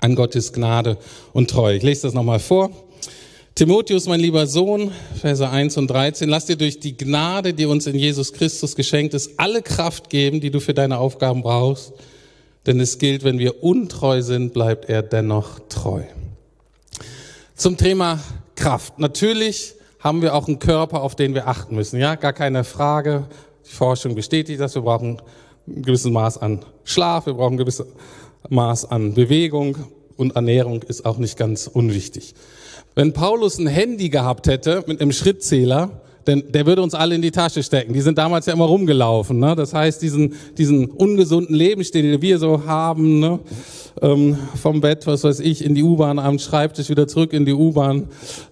an 0.00 0.16
Gottes 0.16 0.52
Gnade 0.52 0.98
und 1.32 1.48
Treue. 1.48 1.76
Ich 1.76 1.84
lese 1.84 2.02
das 2.02 2.14
nochmal 2.14 2.40
vor. 2.40 2.72
Timotheus, 3.54 4.06
mein 4.06 4.18
lieber 4.18 4.48
Sohn, 4.48 4.90
Verse 5.20 5.48
1 5.48 5.76
und 5.76 5.88
13, 5.88 6.28
lass 6.28 6.46
dir 6.46 6.56
durch 6.56 6.80
die 6.80 6.96
Gnade, 6.96 7.54
die 7.54 7.66
uns 7.66 7.86
in 7.86 7.94
Jesus 7.94 8.32
Christus 8.32 8.74
geschenkt 8.74 9.14
ist, 9.14 9.38
alle 9.38 9.62
Kraft 9.62 10.10
geben, 10.10 10.40
die 10.40 10.50
du 10.50 10.58
für 10.58 10.74
deine 10.74 10.98
Aufgaben 10.98 11.44
brauchst. 11.44 11.92
Denn 12.66 12.80
es 12.80 12.98
gilt, 12.98 13.22
wenn 13.22 13.38
wir 13.38 13.62
untreu 13.62 14.20
sind, 14.20 14.52
bleibt 14.52 14.88
er 14.88 15.04
dennoch 15.04 15.60
treu. 15.68 16.02
Zum 17.54 17.76
Thema 17.76 18.18
Kraft. 18.56 18.98
Natürlich 18.98 19.74
haben 20.00 20.22
wir 20.22 20.34
auch 20.34 20.48
einen 20.48 20.58
Körper, 20.58 21.02
auf 21.02 21.14
den 21.14 21.34
wir 21.34 21.46
achten 21.46 21.76
müssen. 21.76 22.00
Ja, 22.00 22.16
gar 22.16 22.32
keine 22.32 22.64
Frage. 22.64 23.28
Die 23.64 23.76
Forschung 23.76 24.16
bestätigt 24.16 24.58
das. 24.58 24.74
Wir 24.74 24.82
brauchen 24.82 25.22
ein 25.66 25.82
gewisses 25.82 26.10
Maß 26.10 26.38
an 26.38 26.60
Schlaf, 26.84 27.26
wir 27.26 27.34
brauchen 27.34 27.54
ein 27.54 27.58
gewisses 27.58 27.86
Maß 28.48 28.90
an 28.90 29.14
Bewegung 29.14 29.76
und 30.16 30.36
Ernährung 30.36 30.82
ist 30.82 31.04
auch 31.04 31.18
nicht 31.18 31.36
ganz 31.36 31.66
unwichtig. 31.66 32.34
Wenn 32.94 33.12
Paulus 33.12 33.58
ein 33.58 33.66
Handy 33.66 34.08
gehabt 34.08 34.46
hätte 34.46 34.84
mit 34.86 35.00
einem 35.00 35.12
Schrittzähler, 35.12 36.00
denn 36.26 36.44
der 36.52 36.66
würde 36.66 36.82
uns 36.82 36.94
alle 36.94 37.14
in 37.14 37.22
die 37.22 37.30
Tasche 37.30 37.62
stecken. 37.62 37.92
Die 37.92 38.00
sind 38.00 38.18
damals 38.18 38.46
ja 38.46 38.52
immer 38.52 38.66
rumgelaufen. 38.66 39.38
Ne? 39.38 39.56
Das 39.56 39.72
heißt, 39.72 40.02
diesen, 40.02 40.34
diesen 40.58 40.86
ungesunden 40.86 41.54
Lebensstil, 41.54 42.02
den 42.02 42.22
wir 42.22 42.38
so 42.38 42.66
haben, 42.66 43.20
ne? 43.20 43.40
ähm, 44.02 44.36
vom 44.60 44.80
Bett, 44.80 45.06
was 45.06 45.24
weiß 45.24 45.40
ich, 45.40 45.64
in 45.64 45.74
die 45.74 45.82
U-Bahn, 45.82 46.18
am 46.18 46.38
Schreibtisch 46.38 46.90
wieder 46.90 47.08
zurück 47.08 47.32
in 47.32 47.46
die 47.46 47.54
U-Bahn 47.54 48.08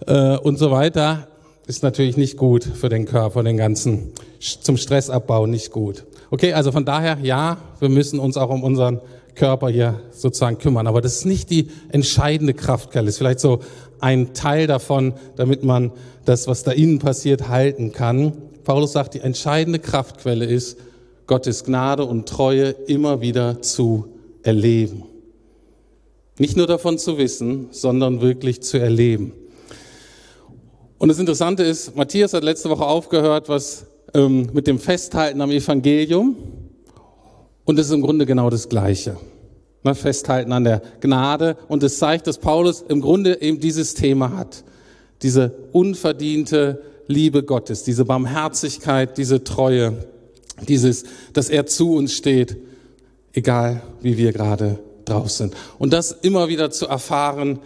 äh, 0.07 0.37
und 0.37 0.57
so 0.57 0.71
weiter, 0.71 1.27
ist 1.67 1.83
natürlich 1.83 2.17
nicht 2.17 2.37
gut 2.37 2.63
für 2.63 2.89
den 2.89 3.05
Körper, 3.05 3.43
den 3.43 3.57
ganzen, 3.57 4.13
zum 4.39 4.75
Stressabbau 4.75 5.45
nicht 5.45 5.71
gut. 5.71 6.05
Okay, 6.31 6.53
also 6.53 6.71
von 6.71 6.85
daher, 6.85 7.17
ja, 7.23 7.57
wir 7.79 7.89
müssen 7.89 8.19
uns 8.19 8.37
auch 8.37 8.49
um 8.49 8.63
unseren 8.63 9.01
Körper 9.35 9.69
hier 9.69 10.01
sozusagen 10.11 10.57
kümmern. 10.57 10.85
Aber 10.85 11.01
das 11.01 11.17
ist 11.17 11.25
nicht 11.25 11.49
die 11.49 11.69
entscheidende 11.89 12.53
Kraftquelle. 12.53 13.05
Das 13.05 13.15
ist 13.15 13.17
vielleicht 13.17 13.39
so 13.39 13.59
ein 13.99 14.33
Teil 14.33 14.67
davon, 14.67 15.13
damit 15.35 15.63
man 15.63 15.91
das, 16.25 16.47
was 16.47 16.63
da 16.63 16.71
innen 16.71 16.99
passiert, 16.99 17.47
halten 17.47 17.91
kann. 17.91 18.33
Paulus 18.63 18.91
sagt, 18.91 19.15
die 19.15 19.21
entscheidende 19.21 19.79
Kraftquelle 19.79 20.45
ist, 20.45 20.77
Gottes 21.25 21.63
Gnade 21.63 22.05
und 22.05 22.27
Treue 22.27 22.69
immer 22.69 23.21
wieder 23.21 23.61
zu 23.61 24.07
erleben. 24.43 25.03
Nicht 26.37 26.55
nur 26.55 26.67
davon 26.67 26.97
zu 26.97 27.17
wissen, 27.17 27.67
sondern 27.71 28.21
wirklich 28.21 28.61
zu 28.61 28.77
erleben. 28.77 29.33
Und 30.97 31.09
das 31.09 31.19
Interessante 31.19 31.63
ist, 31.63 31.95
Matthias 31.95 32.33
hat 32.33 32.43
letzte 32.43 32.69
Woche 32.69 32.85
aufgehört, 32.85 33.47
was 33.47 33.85
ähm, 34.13 34.49
mit 34.53 34.67
dem 34.67 34.79
Festhalten 34.79 35.41
am 35.41 35.51
Evangelium. 35.51 36.35
Und 37.65 37.79
es 37.79 37.87
ist 37.87 37.93
im 37.93 38.01
Grunde 38.01 38.25
genau 38.25 38.49
das 38.49 38.69
Gleiche. 38.69 39.17
Ne, 39.83 39.95
festhalten 39.95 40.51
an 40.51 40.63
der 40.63 40.81
Gnade. 40.99 41.55
Und 41.67 41.83
es 41.83 41.99
zeigt, 41.99 42.27
dass 42.27 42.37
Paulus 42.37 42.83
im 42.87 43.01
Grunde 43.01 43.41
eben 43.41 43.59
dieses 43.59 43.93
Thema 43.93 44.35
hat. 44.35 44.63
Diese 45.21 45.53
unverdiente 45.71 46.81
Liebe 47.07 47.43
Gottes, 47.43 47.83
diese 47.83 48.05
Barmherzigkeit, 48.05 49.17
diese 49.17 49.43
Treue, 49.43 50.05
dieses, 50.67 51.05
dass 51.33 51.49
er 51.49 51.65
zu 51.65 51.95
uns 51.95 52.13
steht, 52.13 52.57
egal 53.33 53.81
wie 54.01 54.17
wir 54.17 54.31
gerade 54.31 54.79
drauf 55.05 55.31
sind. 55.31 55.55
Und 55.77 55.93
das 55.93 56.11
immer 56.11 56.49
wieder 56.49 56.71
zu 56.71 56.87
erfahren, 56.87 57.59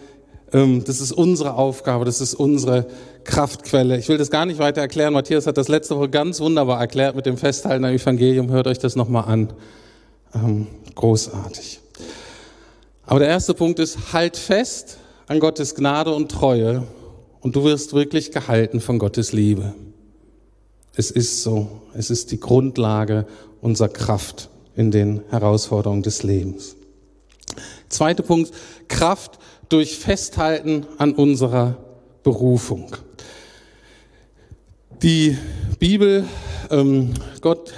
ähm, 0.52 0.84
das 0.86 1.00
ist 1.00 1.12
unsere 1.12 1.54
Aufgabe, 1.54 2.04
das 2.04 2.20
ist 2.20 2.34
unsere 2.34 2.86
Kraftquelle. 3.24 3.98
Ich 3.98 4.08
will 4.08 4.18
das 4.18 4.30
gar 4.30 4.46
nicht 4.46 4.58
weiter 4.58 4.80
erklären. 4.80 5.12
Matthias 5.12 5.46
hat 5.46 5.56
das 5.56 5.68
letzte 5.68 5.96
Woche 5.96 6.08
ganz 6.08 6.40
wunderbar 6.40 6.80
erklärt 6.80 7.16
mit 7.16 7.26
dem 7.26 7.36
Festhalten 7.36 7.84
am 7.84 7.92
Evangelium. 7.92 8.50
Hört 8.50 8.66
euch 8.66 8.78
das 8.78 8.96
nochmal 8.96 9.24
an. 9.24 9.52
Ähm, 10.34 10.66
großartig. 10.94 11.80
Aber 13.06 13.20
der 13.20 13.28
erste 13.28 13.54
Punkt 13.54 13.78
ist, 13.78 14.12
halt 14.12 14.36
fest 14.36 14.98
an 15.26 15.40
Gottes 15.40 15.74
Gnade 15.74 16.14
und 16.14 16.30
Treue 16.30 16.84
und 17.40 17.56
du 17.56 17.64
wirst 17.64 17.92
wirklich 17.92 18.32
gehalten 18.32 18.80
von 18.80 18.98
Gottes 18.98 19.32
Liebe. 19.32 19.74
Es 20.96 21.10
ist 21.10 21.42
so. 21.42 21.82
Es 21.92 22.10
ist 22.10 22.30
die 22.30 22.40
Grundlage 22.40 23.26
unserer 23.60 23.88
Kraft 23.88 24.48
in 24.76 24.90
den 24.90 25.22
Herausforderungen 25.30 26.02
des 26.02 26.22
Lebens. 26.22 26.76
Zweiter 27.88 28.22
Punkt, 28.22 28.52
Kraft 28.88 29.38
durch 29.68 29.98
Festhalten 29.98 30.86
an 30.98 31.14
unserer 31.14 31.76
Berufung. 32.22 32.96
Die 35.02 35.36
Bibel, 35.78 36.24
ähm, 36.70 37.14
Gott 37.40 37.72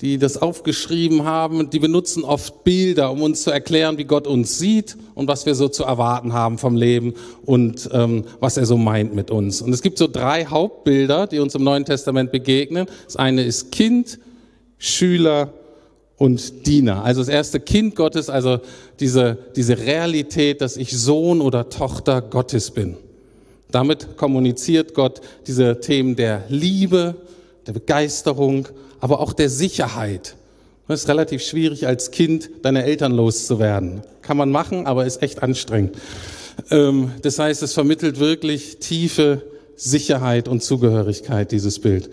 die 0.00 0.18
das 0.18 0.40
aufgeschrieben 0.40 1.24
haben, 1.24 1.70
die 1.70 1.78
benutzen 1.78 2.24
oft 2.24 2.64
Bilder, 2.64 3.10
um 3.10 3.22
uns 3.22 3.42
zu 3.42 3.50
erklären, 3.50 3.98
wie 3.98 4.04
Gott 4.04 4.26
uns 4.26 4.58
sieht 4.58 4.96
und 5.14 5.28
was 5.28 5.46
wir 5.46 5.54
so 5.54 5.68
zu 5.68 5.84
erwarten 5.84 6.32
haben 6.32 6.58
vom 6.58 6.76
Leben 6.76 7.14
und 7.44 7.88
ähm, 7.92 8.24
was 8.40 8.56
er 8.56 8.66
so 8.66 8.76
meint 8.76 9.14
mit 9.14 9.30
uns. 9.30 9.60
Und 9.60 9.72
es 9.72 9.82
gibt 9.82 9.98
so 9.98 10.06
drei 10.06 10.44
Hauptbilder, 10.46 11.26
die 11.26 11.40
uns 11.40 11.54
im 11.54 11.64
Neuen 11.64 11.84
Testament 11.84 12.30
begegnen. 12.30 12.86
Das 13.06 13.16
eine 13.16 13.42
ist 13.42 13.72
Kind, 13.72 14.18
Schüler 14.78 15.52
und 16.16 16.66
Diener. 16.66 17.04
Also 17.04 17.20
das 17.20 17.28
erste 17.28 17.60
Kind 17.60 17.96
Gottes, 17.96 18.30
also 18.30 18.60
diese, 19.00 19.38
diese 19.56 19.78
Realität, 19.78 20.60
dass 20.60 20.76
ich 20.76 20.96
Sohn 20.96 21.40
oder 21.40 21.68
Tochter 21.70 22.22
Gottes 22.22 22.70
bin. 22.70 22.96
Damit 23.70 24.16
kommuniziert 24.16 24.94
Gott 24.94 25.20
diese 25.46 25.80
Themen 25.80 26.16
der 26.16 26.44
Liebe, 26.48 27.16
der 27.66 27.72
Begeisterung 27.72 28.68
aber 29.00 29.20
auch 29.20 29.32
der 29.32 29.48
Sicherheit. 29.48 30.36
Es 30.88 31.02
ist 31.02 31.08
relativ 31.08 31.42
schwierig, 31.42 31.86
als 31.86 32.10
Kind 32.10 32.48
deine 32.62 32.84
Eltern 32.84 33.12
loszuwerden. 33.12 34.02
Kann 34.22 34.36
man 34.36 34.50
machen, 34.50 34.86
aber 34.86 35.04
ist 35.04 35.22
echt 35.22 35.42
anstrengend. 35.42 35.96
Ähm, 36.70 37.12
das 37.22 37.38
heißt, 37.38 37.62
es 37.62 37.74
vermittelt 37.74 38.18
wirklich 38.18 38.78
tiefe 38.78 39.42
Sicherheit 39.76 40.48
und 40.48 40.62
Zugehörigkeit, 40.62 41.52
dieses 41.52 41.78
Bild. 41.78 42.10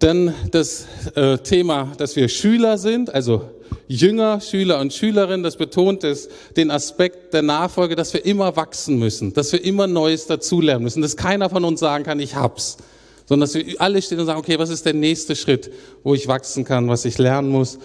Dann 0.00 0.34
das 0.50 0.86
äh, 1.14 1.38
Thema, 1.38 1.92
dass 1.96 2.16
wir 2.16 2.28
Schüler 2.28 2.78
sind, 2.78 3.14
also 3.14 3.48
Jünger, 3.86 4.40
Schüler 4.40 4.80
und 4.80 4.92
Schülerinnen, 4.92 5.42
das 5.42 5.56
betont 5.56 6.04
es, 6.04 6.28
den 6.56 6.70
Aspekt 6.70 7.34
der 7.34 7.42
Nachfolge, 7.42 7.96
dass 7.96 8.12
wir 8.12 8.24
immer 8.24 8.56
wachsen 8.56 8.98
müssen, 8.98 9.34
dass 9.34 9.52
wir 9.52 9.62
immer 9.62 9.86
Neues 9.86 10.26
dazulernen 10.26 10.84
müssen, 10.84 11.02
dass 11.02 11.16
keiner 11.16 11.50
von 11.50 11.64
uns 11.64 11.80
sagen 11.80 12.04
kann, 12.04 12.18
ich 12.18 12.34
hab's, 12.34 12.78
sondern 13.26 13.48
dass 13.48 13.54
wir 13.54 13.80
alle 13.80 14.00
stehen 14.00 14.20
und 14.20 14.26
sagen, 14.26 14.38
okay, 14.38 14.58
was 14.58 14.70
ist 14.70 14.86
der 14.86 14.94
nächste 14.94 15.36
Schritt, 15.36 15.70
wo 16.02 16.14
ich 16.14 16.28
wachsen 16.28 16.64
kann, 16.64 16.88
was 16.88 17.04
ich 17.04 17.18
lernen 17.18 17.50
muss. 17.50 17.78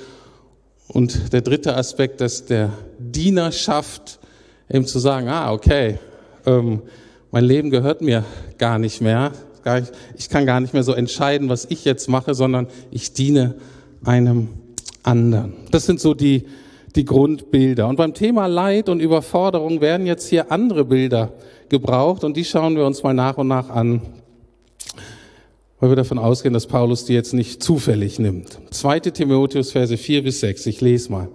Und 0.88 1.34
der 1.34 1.42
dritte 1.42 1.76
Aspekt, 1.76 2.22
dass 2.22 2.46
der 2.46 2.72
Dienerschaft 2.98 4.20
eben 4.70 4.86
zu 4.86 5.00
sagen, 5.00 5.28
ah, 5.28 5.52
okay, 5.52 6.00
ähm, 6.46 6.82
mein 7.32 7.44
Leben 7.44 7.70
gehört 7.70 8.02
mir 8.02 8.26
gar 8.58 8.80
nicht 8.80 9.02
mehr, 9.02 9.34
ich 10.18 10.30
kann 10.30 10.46
gar 10.46 10.60
nicht 10.60 10.74
mehr 10.74 10.84
so 10.84 10.94
entscheiden, 10.94 11.50
was 11.50 11.66
ich 11.70 11.86
jetzt 11.86 12.10
mache, 12.10 12.34
sondern 12.34 12.68
ich 12.92 13.14
diene 13.14 13.56
einem 14.04 14.50
anderen. 15.04 15.54
Das 15.72 15.86
sind 15.86 16.00
so 16.00 16.14
die, 16.14 16.46
die 16.96 17.06
Grundbilder. 17.06 17.88
Und 17.88 17.98
beim 17.98 18.14
Thema 18.14 18.48
Leid 18.48 18.90
und 18.90 19.00
Überforderung 19.00 19.82
werden 19.82 20.06
jetzt 20.06 20.28
hier 20.28 20.52
andere 20.52 20.86
Bilder 20.86 21.34
gebraucht 21.70 22.24
und 22.24 22.36
die 22.36 22.46
schauen 22.46 22.76
wir 22.76 22.86
uns 22.86 23.04
mal 23.04 23.14
nach 23.14 23.38
und 23.38 23.48
nach 23.48 23.70
an 23.70 24.02
weil 25.80 25.90
wir 25.90 25.96
davon 25.96 26.18
ausgehen, 26.18 26.54
dass 26.54 26.68
Paulus 26.68 27.06
die 27.06 27.14
jetzt 27.14 27.34
nicht 27.34 27.64
zufällig 27.64 28.20
nimmt. 28.20 28.60
2. 28.72 29.00
Timotheus 29.00 29.72
Verse 29.72 29.96
4 29.96 30.24
bis 30.24 30.42
6, 30.42 30.66
ich 30.66 30.82
lese 30.82 31.12
mal. 31.12 31.30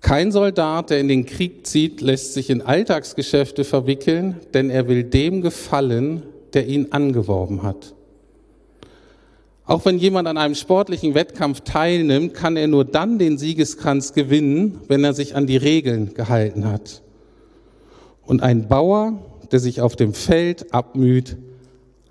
Kein 0.00 0.32
Soldat, 0.32 0.90
der 0.90 0.98
in 0.98 1.08
den 1.08 1.26
Krieg 1.26 1.66
zieht, 1.66 2.00
lässt 2.00 2.34
sich 2.34 2.50
in 2.50 2.62
Alltagsgeschäfte 2.62 3.64
verwickeln, 3.64 4.36
denn 4.54 4.70
er 4.70 4.88
will 4.88 5.04
dem 5.04 5.42
gefallen, 5.42 6.22
der 6.54 6.66
ihn 6.66 6.88
angeworben 6.90 7.62
hat. 7.62 7.94
Auch 9.64 9.84
wenn 9.84 9.98
jemand 9.98 10.26
an 10.26 10.36
einem 10.36 10.56
sportlichen 10.56 11.14
Wettkampf 11.14 11.60
teilnimmt, 11.60 12.34
kann 12.34 12.56
er 12.56 12.66
nur 12.66 12.84
dann 12.84 13.20
den 13.20 13.38
Siegeskranz 13.38 14.14
gewinnen, 14.14 14.80
wenn 14.88 15.04
er 15.04 15.14
sich 15.14 15.36
an 15.36 15.46
die 15.46 15.56
Regeln 15.56 16.12
gehalten 16.14 16.68
hat. 16.68 17.02
Und 18.26 18.42
ein 18.42 18.66
Bauer, 18.66 19.12
der 19.52 19.60
sich 19.60 19.80
auf 19.80 19.94
dem 19.94 20.12
Feld 20.12 20.74
abmüht, 20.74 21.36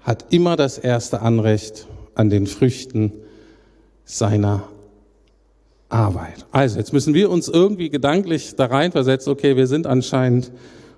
hat 0.02 0.28
immer 0.30 0.56
das 0.56 0.78
erste 0.78 1.22
Anrecht 1.22 1.88
an 2.16 2.30
den 2.30 2.48
Früchten 2.48 3.12
seiner 4.06 4.64
Arbeit. 5.90 6.46
Also, 6.52 6.78
jetzt 6.78 6.94
müssen 6.94 7.14
wir 7.14 7.30
uns 7.30 7.48
irgendwie 7.48 7.90
gedanklich 7.90 8.56
da 8.56 8.68
reinversetzen, 8.68 9.34
okay, 9.34 9.58
wir 9.58 9.68
sind 9.68 9.86
anscheinend 9.86 10.52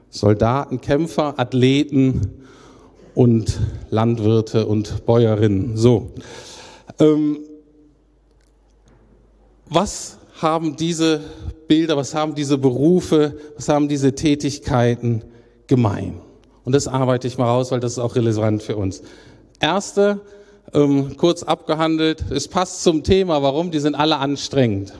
Soldaten, 0.09 0.81
Kämpfer, 0.81 1.39
Athleten 1.39 2.41
und 3.15 3.59
Landwirte 3.89 4.65
und 4.65 5.05
Bäuerinnen. 5.05 5.77
So. 5.77 6.11
Ähm, 6.99 7.39
was 9.67 10.17
haben 10.41 10.75
diese 10.75 11.21
Bilder, 11.67 11.95
was 11.97 12.13
haben 12.13 12.35
diese 12.35 12.57
Berufe, 12.57 13.37
was 13.55 13.69
haben 13.69 13.87
diese 13.87 14.13
Tätigkeiten 14.15 15.23
gemein? 15.67 16.19
Und 16.63 16.73
das 16.73 16.87
arbeite 16.87 17.27
ich 17.27 17.37
mal 17.37 17.45
raus, 17.45 17.71
weil 17.71 17.79
das 17.79 17.93
ist 17.93 17.99
auch 17.99 18.15
relevant 18.15 18.61
für 18.63 18.75
uns. 18.75 19.01
Erste, 19.59 20.21
ähm, 20.73 21.17
kurz 21.17 21.43
abgehandelt, 21.43 22.23
es 22.31 22.47
passt 22.47 22.83
zum 22.83 23.03
Thema, 23.03 23.41
warum, 23.41 23.71
die 23.71 23.79
sind 23.79 23.95
alle 23.95 24.17
anstrengend. 24.17 24.93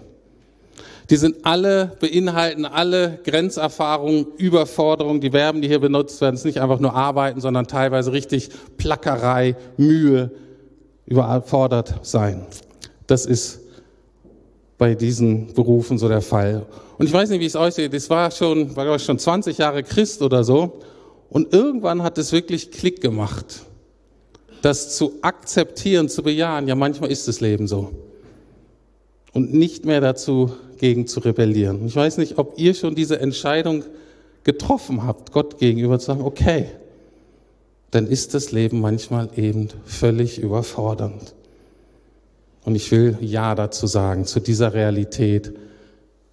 Die 1.12 1.18
sind 1.18 1.46
alle, 1.46 1.92
beinhalten 2.00 2.66
alle 2.66 3.20
Grenzerfahrungen, 3.26 4.28
Überforderungen, 4.38 5.20
die 5.20 5.32
Verben, 5.32 5.62
die 5.62 5.68
hier 5.68 5.80
benutzt 5.80 6.22
werden, 6.22 6.36
ist 6.36 6.46
nicht 6.46 6.62
einfach 6.62 6.80
nur 6.80 6.96
arbeiten, 6.96 7.42
sondern 7.42 7.68
teilweise 7.68 8.14
richtig 8.14 8.50
Plackerei, 8.78 9.58
Mühe, 9.76 10.32
überfordert 11.06 11.96
sein. 12.04 12.46
Das 13.08 13.26
ist 13.26 13.60
bei 14.78 14.96
diesen 14.96 15.54
Berufen 15.54 15.98
so 15.98 16.08
der 16.08 16.22
Fall. 16.22 16.66
Und 16.98 17.08
ich 17.08 17.12
weiß 17.12 17.30
nicht, 17.30 17.42
wie 17.42 17.46
es 17.46 17.58
aussieht. 17.58 17.94
Das 17.94 18.10
war 18.10 18.32
schon, 18.32 18.74
war 18.78 18.98
schon 18.98 19.20
20 19.20 19.58
Jahre 19.58 19.84
Christ 19.84 20.22
oder 20.22 20.46
so. 20.46 20.80
Und 21.30 21.54
irgendwann 21.54 22.04
hat 22.04 22.18
es 22.20 22.32
wirklich 22.32 22.72
Klick 22.72 23.02
gemacht, 23.02 23.64
das 24.62 24.96
zu 24.96 25.16
akzeptieren, 25.22 26.08
zu 26.08 26.24
bejahen. 26.24 26.70
Ja, 26.70 26.76
manchmal 26.76 27.12
ist 27.12 27.28
das 27.28 27.42
Leben 27.42 27.68
so. 27.68 27.92
Und 29.34 29.54
nicht 29.54 29.84
mehr 29.86 30.00
dazu 30.00 30.52
gegen 30.82 31.06
zu 31.06 31.20
rebellieren. 31.20 31.86
Ich 31.86 31.96
weiß 31.96 32.18
nicht, 32.18 32.40
ob 32.40 32.58
ihr 32.58 32.74
schon 32.74 32.96
diese 32.96 33.20
Entscheidung 33.20 33.84
getroffen 34.44 35.04
habt, 35.06 35.32
Gott 35.32 35.60
gegenüber 35.60 36.00
zu 36.00 36.08
sagen, 36.08 36.22
okay, 36.24 36.66
dann 37.92 38.08
ist 38.08 38.34
das 38.34 38.52
Leben 38.52 38.82
manchmal 38.82 39.30
eben 39.36 39.68
völlig 39.86 40.40
überfordernd. 40.40 41.36
Und 42.66 42.74
ich 42.74 42.90
will 42.92 43.16
Ja 43.22 43.54
dazu 43.54 43.86
sagen, 43.86 44.26
zu 44.26 44.40
dieser 44.40 44.74
Realität 44.74 45.54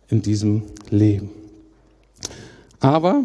in 0.08 0.22
diesem 0.22 0.62
Leben. 0.88 1.30
Aber 2.80 3.24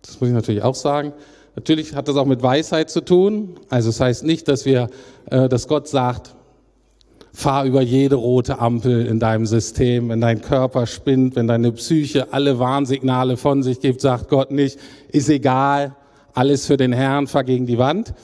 das 0.00 0.18
muss 0.22 0.28
ich 0.28 0.34
natürlich 0.34 0.62
auch 0.62 0.74
sagen. 0.74 1.12
Natürlich 1.54 1.94
hat 1.94 2.08
das 2.08 2.16
auch 2.16 2.24
mit 2.24 2.42
Weisheit 2.42 2.88
zu 2.88 3.02
tun. 3.02 3.58
Also 3.68 3.90
es 3.90 3.98
das 3.98 4.06
heißt 4.06 4.24
nicht, 4.24 4.48
dass 4.48 4.64
wir, 4.64 4.88
äh, 5.30 5.50
dass 5.50 5.68
Gott 5.68 5.86
sagt, 5.86 6.34
fahr 7.36 7.66
über 7.66 7.82
jede 7.82 8.14
rote 8.14 8.60
Ampel 8.60 9.04
in 9.04 9.20
deinem 9.20 9.44
System, 9.44 10.08
wenn 10.08 10.22
dein 10.22 10.40
Körper 10.40 10.86
spinnt, 10.86 11.36
wenn 11.36 11.46
deine 11.46 11.70
Psyche 11.72 12.32
alle 12.32 12.58
Warnsignale 12.58 13.36
von 13.36 13.62
sich 13.62 13.80
gibt, 13.80 14.00
sagt 14.00 14.30
Gott 14.30 14.50
nicht, 14.50 14.78
ist 15.12 15.28
egal, 15.28 15.94
alles 16.32 16.64
für 16.64 16.78
den 16.78 16.94
Herrn, 16.94 17.26
fahr 17.26 17.44
gegen 17.44 17.66
die 17.66 17.76
Wand. 17.76 18.14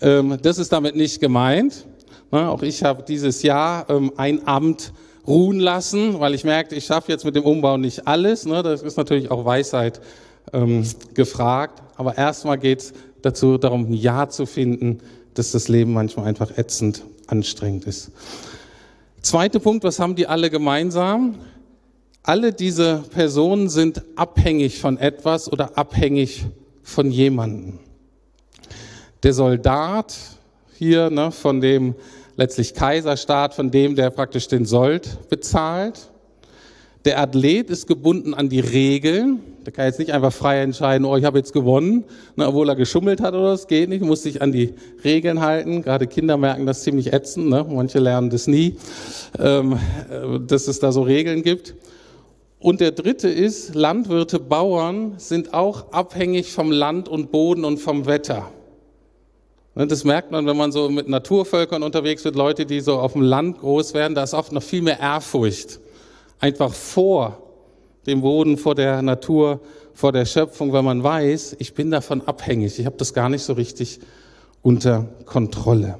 Ähm, 0.00 0.38
das 0.40 0.58
ist 0.58 0.72
damit 0.72 0.94
nicht 0.94 1.20
gemeint. 1.20 1.88
Na, 2.30 2.50
auch 2.50 2.62
ich 2.62 2.84
habe 2.84 3.02
dieses 3.02 3.42
Jahr 3.42 3.90
ähm, 3.90 4.12
ein 4.16 4.46
Amt 4.46 4.92
ruhen 5.26 5.58
lassen, 5.58 6.20
weil 6.20 6.32
ich 6.32 6.44
merkte, 6.44 6.76
ich 6.76 6.84
schaffe 6.84 7.10
jetzt 7.10 7.24
mit 7.24 7.34
dem 7.34 7.42
Umbau 7.42 7.78
nicht 7.78 8.06
alles. 8.06 8.46
Ne? 8.46 8.62
Das 8.62 8.82
ist 8.82 8.96
natürlich 8.96 9.32
auch 9.32 9.44
Weisheit 9.44 10.00
ähm, 10.52 10.84
gefragt. 11.14 11.82
Aber 11.96 12.16
erstmal 12.16 12.58
geht 12.58 12.78
es 12.78 12.92
dazu 13.22 13.58
darum, 13.58 13.90
ein 13.90 13.94
Ja 13.94 14.28
zu 14.28 14.46
finden, 14.46 15.00
dass 15.34 15.50
das 15.50 15.66
Leben 15.66 15.92
manchmal 15.92 16.26
einfach 16.26 16.56
ätzend 16.56 17.02
anstrengend 17.32 17.86
ist. 17.86 18.12
Zweiter 19.22 19.58
Punkt, 19.58 19.82
was 19.84 19.98
haben 19.98 20.14
die 20.14 20.26
alle 20.26 20.50
gemeinsam? 20.50 21.36
Alle 22.22 22.52
diese 22.52 23.02
Personen 23.10 23.68
sind 23.68 24.02
abhängig 24.14 24.78
von 24.78 24.98
etwas 24.98 25.50
oder 25.50 25.76
abhängig 25.76 26.44
von 26.82 27.10
jemandem. 27.10 27.80
Der 29.22 29.32
Soldat 29.32 30.16
hier, 30.76 31.10
ne, 31.10 31.32
von 31.32 31.60
dem 31.60 31.94
letztlich 32.36 32.74
Kaiserstaat, 32.74 33.54
von 33.54 33.70
dem, 33.70 33.96
der 33.96 34.10
praktisch 34.10 34.48
den 34.48 34.66
Sold 34.66 35.28
bezahlt. 35.28 36.10
Der 37.04 37.18
Athlet 37.18 37.70
ist 37.70 37.86
gebunden 37.86 38.34
an 38.34 38.48
die 38.48 38.60
Regeln. 38.60 39.40
Der 39.64 39.72
kann 39.72 39.86
jetzt 39.86 39.98
nicht 39.98 40.12
einfach 40.12 40.32
frei 40.32 40.60
entscheiden, 40.60 41.04
oh, 41.04 41.16
ich 41.16 41.24
habe 41.24 41.38
jetzt 41.38 41.52
gewonnen, 41.52 42.04
ne, 42.36 42.48
obwohl 42.48 42.68
er 42.68 42.76
geschummelt 42.76 43.20
hat 43.20 43.34
oder 43.34 43.50
das 43.50 43.68
geht 43.68 43.88
nicht. 43.88 44.02
Muss 44.02 44.22
sich 44.22 44.42
an 44.42 44.52
die 44.52 44.74
Regeln 45.04 45.40
halten. 45.40 45.82
Gerade 45.82 46.06
Kinder 46.06 46.36
merken 46.36 46.66
das 46.66 46.82
ziemlich 46.82 47.12
ätzend. 47.12 47.48
Ne? 47.48 47.64
Manche 47.68 47.98
lernen 47.98 48.30
das 48.30 48.46
nie, 48.46 48.76
ähm, 49.38 49.78
äh, 50.10 50.40
dass 50.40 50.68
es 50.68 50.80
da 50.80 50.92
so 50.92 51.02
Regeln 51.02 51.42
gibt. 51.42 51.74
Und 52.58 52.80
der 52.80 52.92
dritte 52.92 53.28
ist, 53.28 53.74
Landwirte, 53.74 54.38
Bauern 54.38 55.14
sind 55.16 55.52
auch 55.52 55.92
abhängig 55.92 56.52
vom 56.52 56.70
Land 56.70 57.08
und 57.08 57.32
Boden 57.32 57.64
und 57.64 57.78
vom 57.78 58.06
Wetter. 58.06 58.50
Ne, 59.74 59.86
das 59.86 60.04
merkt 60.04 60.30
man, 60.30 60.46
wenn 60.46 60.56
man 60.56 60.72
so 60.72 60.88
mit 60.88 61.08
Naturvölkern 61.08 61.82
unterwegs 61.82 62.24
wird, 62.24 62.36
Leute, 62.36 62.66
die 62.66 62.80
so 62.80 62.98
auf 62.98 63.14
dem 63.14 63.22
Land 63.22 63.60
groß 63.60 63.94
werden, 63.94 64.14
da 64.14 64.22
ist 64.22 64.34
oft 64.34 64.52
noch 64.52 64.62
viel 64.62 64.82
mehr 64.82 65.00
Ehrfurcht 65.00 65.80
einfach 66.42 66.74
vor 66.74 67.38
dem 68.06 68.20
Boden, 68.20 68.56
vor 68.56 68.74
der 68.74 69.02
Natur, 69.02 69.60
vor 69.94 70.12
der 70.12 70.24
Schöpfung, 70.24 70.72
weil 70.72 70.82
man 70.82 71.02
weiß, 71.02 71.56
ich 71.58 71.74
bin 71.74 71.90
davon 71.90 72.22
abhängig. 72.22 72.78
Ich 72.78 72.86
habe 72.86 72.96
das 72.96 73.14
gar 73.14 73.28
nicht 73.28 73.42
so 73.42 73.52
richtig 73.52 74.00
unter 74.62 75.08
Kontrolle. 75.26 75.98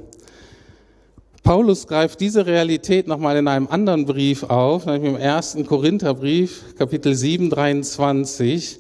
Paulus 1.43 1.89
greift 1.89 2.21
diese 2.21 2.47
Realität 2.47 3.09
nochmal 3.09 3.37
in 3.37 3.49
einem 3.49 3.67
anderen 3.67 4.07
Brief 4.07 4.45
auf, 4.45 4.87
nämlich 4.87 5.11
im 5.11 5.17
ersten 5.17 5.67
Korintherbrief, 5.67 6.77
Kapitel 6.79 7.15
7, 7.15 7.51
23. 7.51 8.79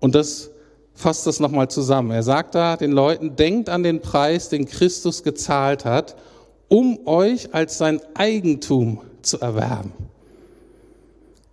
Und 0.00 0.14
das 0.16 0.50
fasst 0.94 1.26
das 1.28 1.38
nochmal 1.38 1.68
zusammen. 1.68 2.10
Er 2.10 2.24
sagt 2.24 2.56
da 2.56 2.76
den 2.76 2.90
Leuten, 2.90 3.36
denkt 3.36 3.68
an 3.68 3.84
den 3.84 4.00
Preis, 4.00 4.48
den 4.48 4.66
Christus 4.66 5.22
gezahlt 5.22 5.84
hat, 5.84 6.16
um 6.66 7.06
euch 7.06 7.54
als 7.54 7.78
sein 7.78 8.00
Eigentum 8.14 9.00
zu 9.22 9.40
erwerben 9.40 9.92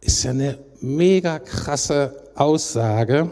ist 0.06 0.24
ja 0.24 0.32
eine 0.32 0.58
mega 0.86 1.39
krasse 1.39 2.15
Aussage. 2.36 3.30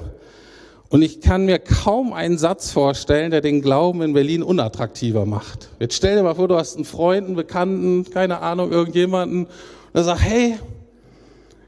Und 0.89 1.01
ich 1.01 1.21
kann 1.21 1.45
mir 1.45 1.57
kaum 1.57 2.13
einen 2.13 2.37
Satz 2.37 2.71
vorstellen, 2.71 3.31
der 3.31 3.41
den 3.41 3.61
Glauben 3.61 4.01
in 4.03 4.13
Berlin 4.13 4.43
unattraktiver 4.43 5.25
macht. 5.25 5.69
Jetzt 5.79 5.95
stell 5.95 6.15
dir 6.15 6.23
mal 6.23 6.35
vor, 6.35 6.47
du 6.47 6.55
hast 6.55 6.75
einen 6.75 6.85
Freund, 6.85 7.25
einen 7.25 7.35
Bekannten, 7.35 8.05
keine 8.11 8.41
Ahnung, 8.41 8.71
irgendjemanden, 8.71 9.47
der 9.93 10.03
sagt, 10.03 10.21
hey, 10.21 10.55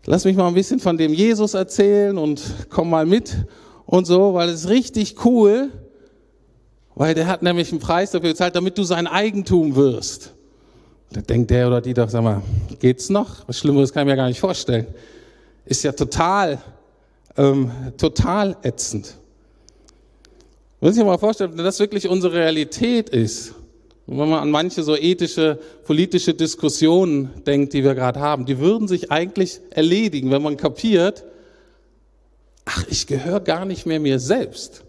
lass 0.05 0.25
mich 0.25 0.35
mal 0.35 0.47
ein 0.47 0.53
bisschen 0.53 0.79
von 0.79 0.97
dem 0.97 1.11
Jesus 1.11 1.55
erzählen 1.55 2.17
und 2.17 2.43
komm 2.69 2.89
mal 2.89 3.07
mit 3.07 3.35
und 3.87 4.05
so, 4.05 4.35
weil 4.35 4.49
es 4.49 4.65
ist 4.65 4.69
richtig 4.69 5.25
cool, 5.25 5.69
weil 6.93 7.15
der 7.15 7.25
hat 7.27 7.41
nämlich 7.41 7.71
einen 7.71 7.79
Preis 7.81 8.11
dafür 8.11 8.29
gezahlt, 8.29 8.55
damit 8.55 8.77
du 8.77 8.83
sein 8.83 9.07
Eigentum 9.07 9.75
wirst. 9.75 10.33
Da 11.11 11.21
denkt 11.21 11.49
der 11.49 11.67
oder 11.67 11.81
die 11.81 11.93
doch, 11.93 12.09
sag 12.09 12.23
mal, 12.23 12.41
geht's 12.79 13.09
noch? 13.09 13.47
Was 13.47 13.57
Schlimmeres 13.57 13.91
kann 13.91 14.07
ich 14.07 14.11
mir 14.11 14.17
gar 14.17 14.27
nicht 14.27 14.39
vorstellen. 14.39 14.85
Ist 15.65 15.83
ja 15.83 15.91
total, 15.91 16.61
ähm, 17.37 17.71
total 17.97 18.55
ätzend. 18.63 19.17
Muss 20.79 20.91
ich 20.91 20.99
mir 20.99 21.05
mal 21.05 21.17
vorstellen, 21.17 21.57
wenn 21.57 21.65
das 21.65 21.79
wirklich 21.79 22.07
unsere 22.07 22.33
Realität 22.33 23.09
ist, 23.09 23.55
wenn 24.07 24.29
man 24.29 24.39
an 24.39 24.51
manche 24.51 24.83
so 24.83 24.95
ethische, 24.95 25.59
politische 25.85 26.35
Diskussionen 26.35 27.43
denkt, 27.45 27.73
die 27.73 27.83
wir 27.83 27.95
gerade 27.95 28.19
haben, 28.19 28.45
die 28.45 28.59
würden 28.59 28.87
sich 28.87 29.11
eigentlich 29.11 29.59
erledigen, 29.71 30.29
wenn 30.29 30.43
man 30.43 30.57
kapiert, 30.57 31.23
ach, 32.65 32.85
ich 32.89 33.07
gehöre 33.07 33.39
gar 33.39 33.65
nicht 33.65 33.85
mehr 33.85 33.99
mir 33.99 34.19
selbst. 34.19 34.83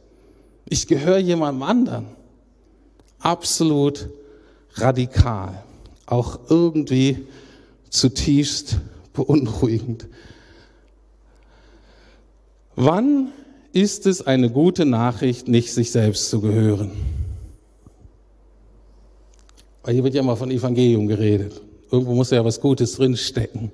Ich 0.69 0.87
gehöre 0.87 1.19
jemandem 1.19 1.63
anderen. 1.63 2.07
Absolut 3.21 4.11
radikal. 4.75 5.63
Auch 6.05 6.41
irgendwie 6.51 7.27
zutiefst 7.89 8.79
beunruhigend. 9.15 10.07
Wann 12.77 13.33
ist 13.73 14.07
es 14.07 14.27
eine 14.27 14.51
gute 14.51 14.85
Nachricht, 14.85 15.49
nicht 15.49 15.73
sich 15.73 15.91
selbst 15.91 16.29
zu 16.29 16.43
gehören? 16.43 16.93
Weil 19.83 19.95
hier 19.95 20.05
wird 20.05 20.15
ja 20.15 20.23
mal 20.23 20.37
von 20.37 20.51
Evangelium 20.51 21.07
geredet. 21.07 21.61
Irgendwo 21.91 22.15
muss 22.15 22.31
ja 22.31 22.45
was 22.45 22.61
Gutes 22.61 22.97
drinstecken. 22.97 23.73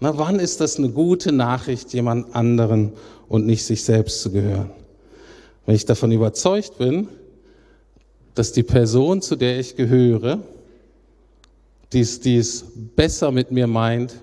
Na, 0.00 0.16
wann 0.16 0.40
ist 0.40 0.60
das 0.60 0.78
eine 0.78 0.88
gute 0.88 1.32
Nachricht, 1.32 1.92
jemand 1.92 2.34
anderen 2.34 2.92
und 3.28 3.44
nicht 3.46 3.64
sich 3.64 3.84
selbst 3.84 4.22
zu 4.22 4.30
gehören? 4.30 4.70
Wenn 5.66 5.74
ich 5.74 5.84
davon 5.84 6.10
überzeugt 6.10 6.78
bin, 6.78 7.08
dass 8.34 8.52
die 8.52 8.62
Person, 8.62 9.20
zu 9.20 9.36
der 9.36 9.58
ich 9.58 9.76
gehöre, 9.76 10.40
dies, 11.92 12.20
dies 12.20 12.64
besser 12.96 13.30
mit 13.30 13.50
mir 13.50 13.66
meint, 13.66 14.14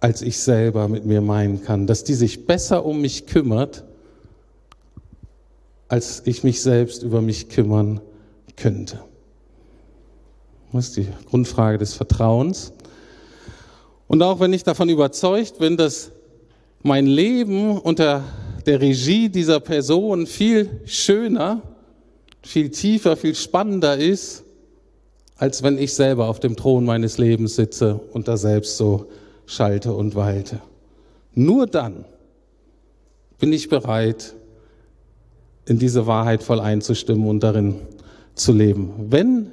als 0.00 0.22
ich 0.22 0.38
selber 0.38 0.88
mit 0.88 1.04
mir 1.04 1.20
meinen 1.20 1.62
kann, 1.62 1.86
dass 1.86 2.04
die 2.04 2.14
sich 2.14 2.46
besser 2.46 2.84
um 2.84 3.00
mich 3.00 3.26
kümmert, 3.26 3.84
als 5.88 6.22
ich 6.24 6.44
mich 6.44 6.62
selbst 6.62 7.02
über 7.02 7.20
mich 7.20 7.48
kümmern 7.48 8.00
könnte. 8.56 9.00
Das 10.72 10.88
ist 10.88 10.96
die 10.96 11.06
Grundfrage 11.28 11.78
des 11.78 11.94
Vertrauens. 11.94 12.72
Und 14.08 14.22
auch 14.22 14.40
wenn 14.40 14.52
ich 14.52 14.62
davon 14.62 14.88
überzeugt 14.88 15.58
bin, 15.58 15.76
dass 15.76 16.10
mein 16.82 17.06
Leben 17.06 17.78
unter 17.78 18.24
der 18.66 18.80
Regie 18.80 19.28
dieser 19.28 19.60
Person 19.60 20.26
viel 20.26 20.80
schöner, 20.84 21.62
viel 22.42 22.70
tiefer, 22.70 23.16
viel 23.16 23.34
spannender 23.34 23.96
ist, 23.96 24.44
als 25.36 25.62
wenn 25.62 25.78
ich 25.78 25.94
selber 25.94 26.28
auf 26.28 26.40
dem 26.40 26.56
Thron 26.56 26.84
meines 26.84 27.18
Lebens 27.18 27.56
sitze 27.56 28.00
und 28.12 28.28
da 28.28 28.36
selbst 28.36 28.76
so 28.76 29.06
schalte 29.46 29.92
und 29.94 30.14
walte. 30.14 30.60
Nur 31.34 31.66
dann 31.66 32.04
bin 33.38 33.52
ich 33.52 33.68
bereit, 33.68 34.34
in 35.66 35.78
diese 35.78 36.06
Wahrheit 36.06 36.42
voll 36.42 36.60
einzustimmen 36.60 37.28
und 37.28 37.40
darin 37.40 37.76
zu 38.34 38.52
leben. 38.52 38.92
Wenn 39.10 39.50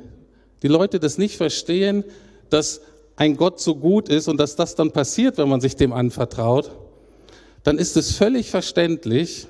die 0.62 0.67
Leute 0.67 0.99
das 0.99 1.17
nicht 1.17 1.38
verstehen, 1.38 2.03
dass 2.49 2.82
ein 3.15 3.38
Gott 3.38 3.60
so 3.60 3.75
gut 3.75 4.10
ist 4.10 4.27
und 4.27 4.38
dass 4.38 4.56
das 4.56 4.75
dann 4.75 4.91
passiert, 4.91 5.38
wenn 5.38 5.49
man 5.49 5.62
sich 5.62 5.75
dem 5.75 5.93
anvertraut, 5.93 6.71
dann 7.63 7.77
ist 7.77 7.97
es 7.97 8.15
völlig 8.15 8.49
verständlich, 8.49 9.47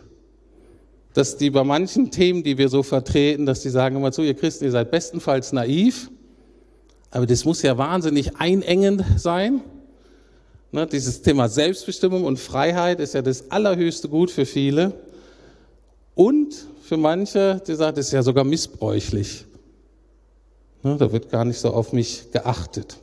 dass 1.13 1.37
die 1.37 1.49
bei 1.49 1.63
manchen 1.63 2.11
Themen, 2.11 2.43
die 2.43 2.57
wir 2.57 2.69
so 2.69 2.83
vertreten, 2.83 3.45
dass 3.45 3.61
die 3.61 3.69
sagen 3.69 3.95
immer 3.95 4.11
zu, 4.11 4.23
ihr 4.23 4.33
Christen, 4.33 4.65
ihr 4.65 4.71
seid 4.71 4.91
bestenfalls 4.91 5.51
naiv, 5.51 6.09
aber 7.11 7.27
das 7.27 7.45
muss 7.45 7.61
ja 7.61 7.77
wahnsinnig 7.77 8.37
einengend 8.37 9.03
sein. 9.17 9.61
Ne, 10.73 10.87
dieses 10.87 11.21
Thema 11.21 11.49
Selbstbestimmung 11.49 12.23
und 12.23 12.39
Freiheit 12.39 12.99
ist 12.99 13.13
ja 13.13 13.21
das 13.21 13.51
allerhöchste 13.51 14.09
Gut 14.09 14.31
für 14.31 14.47
viele. 14.47 14.91
Und 16.15 16.65
für 16.81 16.97
manche, 16.97 17.61
die 17.67 17.75
sagen, 17.75 17.95
das 17.95 18.07
ist 18.07 18.11
ja 18.11 18.23
sogar 18.23 18.43
missbräuchlich. 18.43 19.45
Ne, 20.81 20.97
da 20.97 21.11
wird 21.11 21.29
gar 21.29 21.45
nicht 21.45 21.59
so 21.59 21.69
auf 21.69 21.93
mich 21.93 22.31
geachtet. 22.31 22.97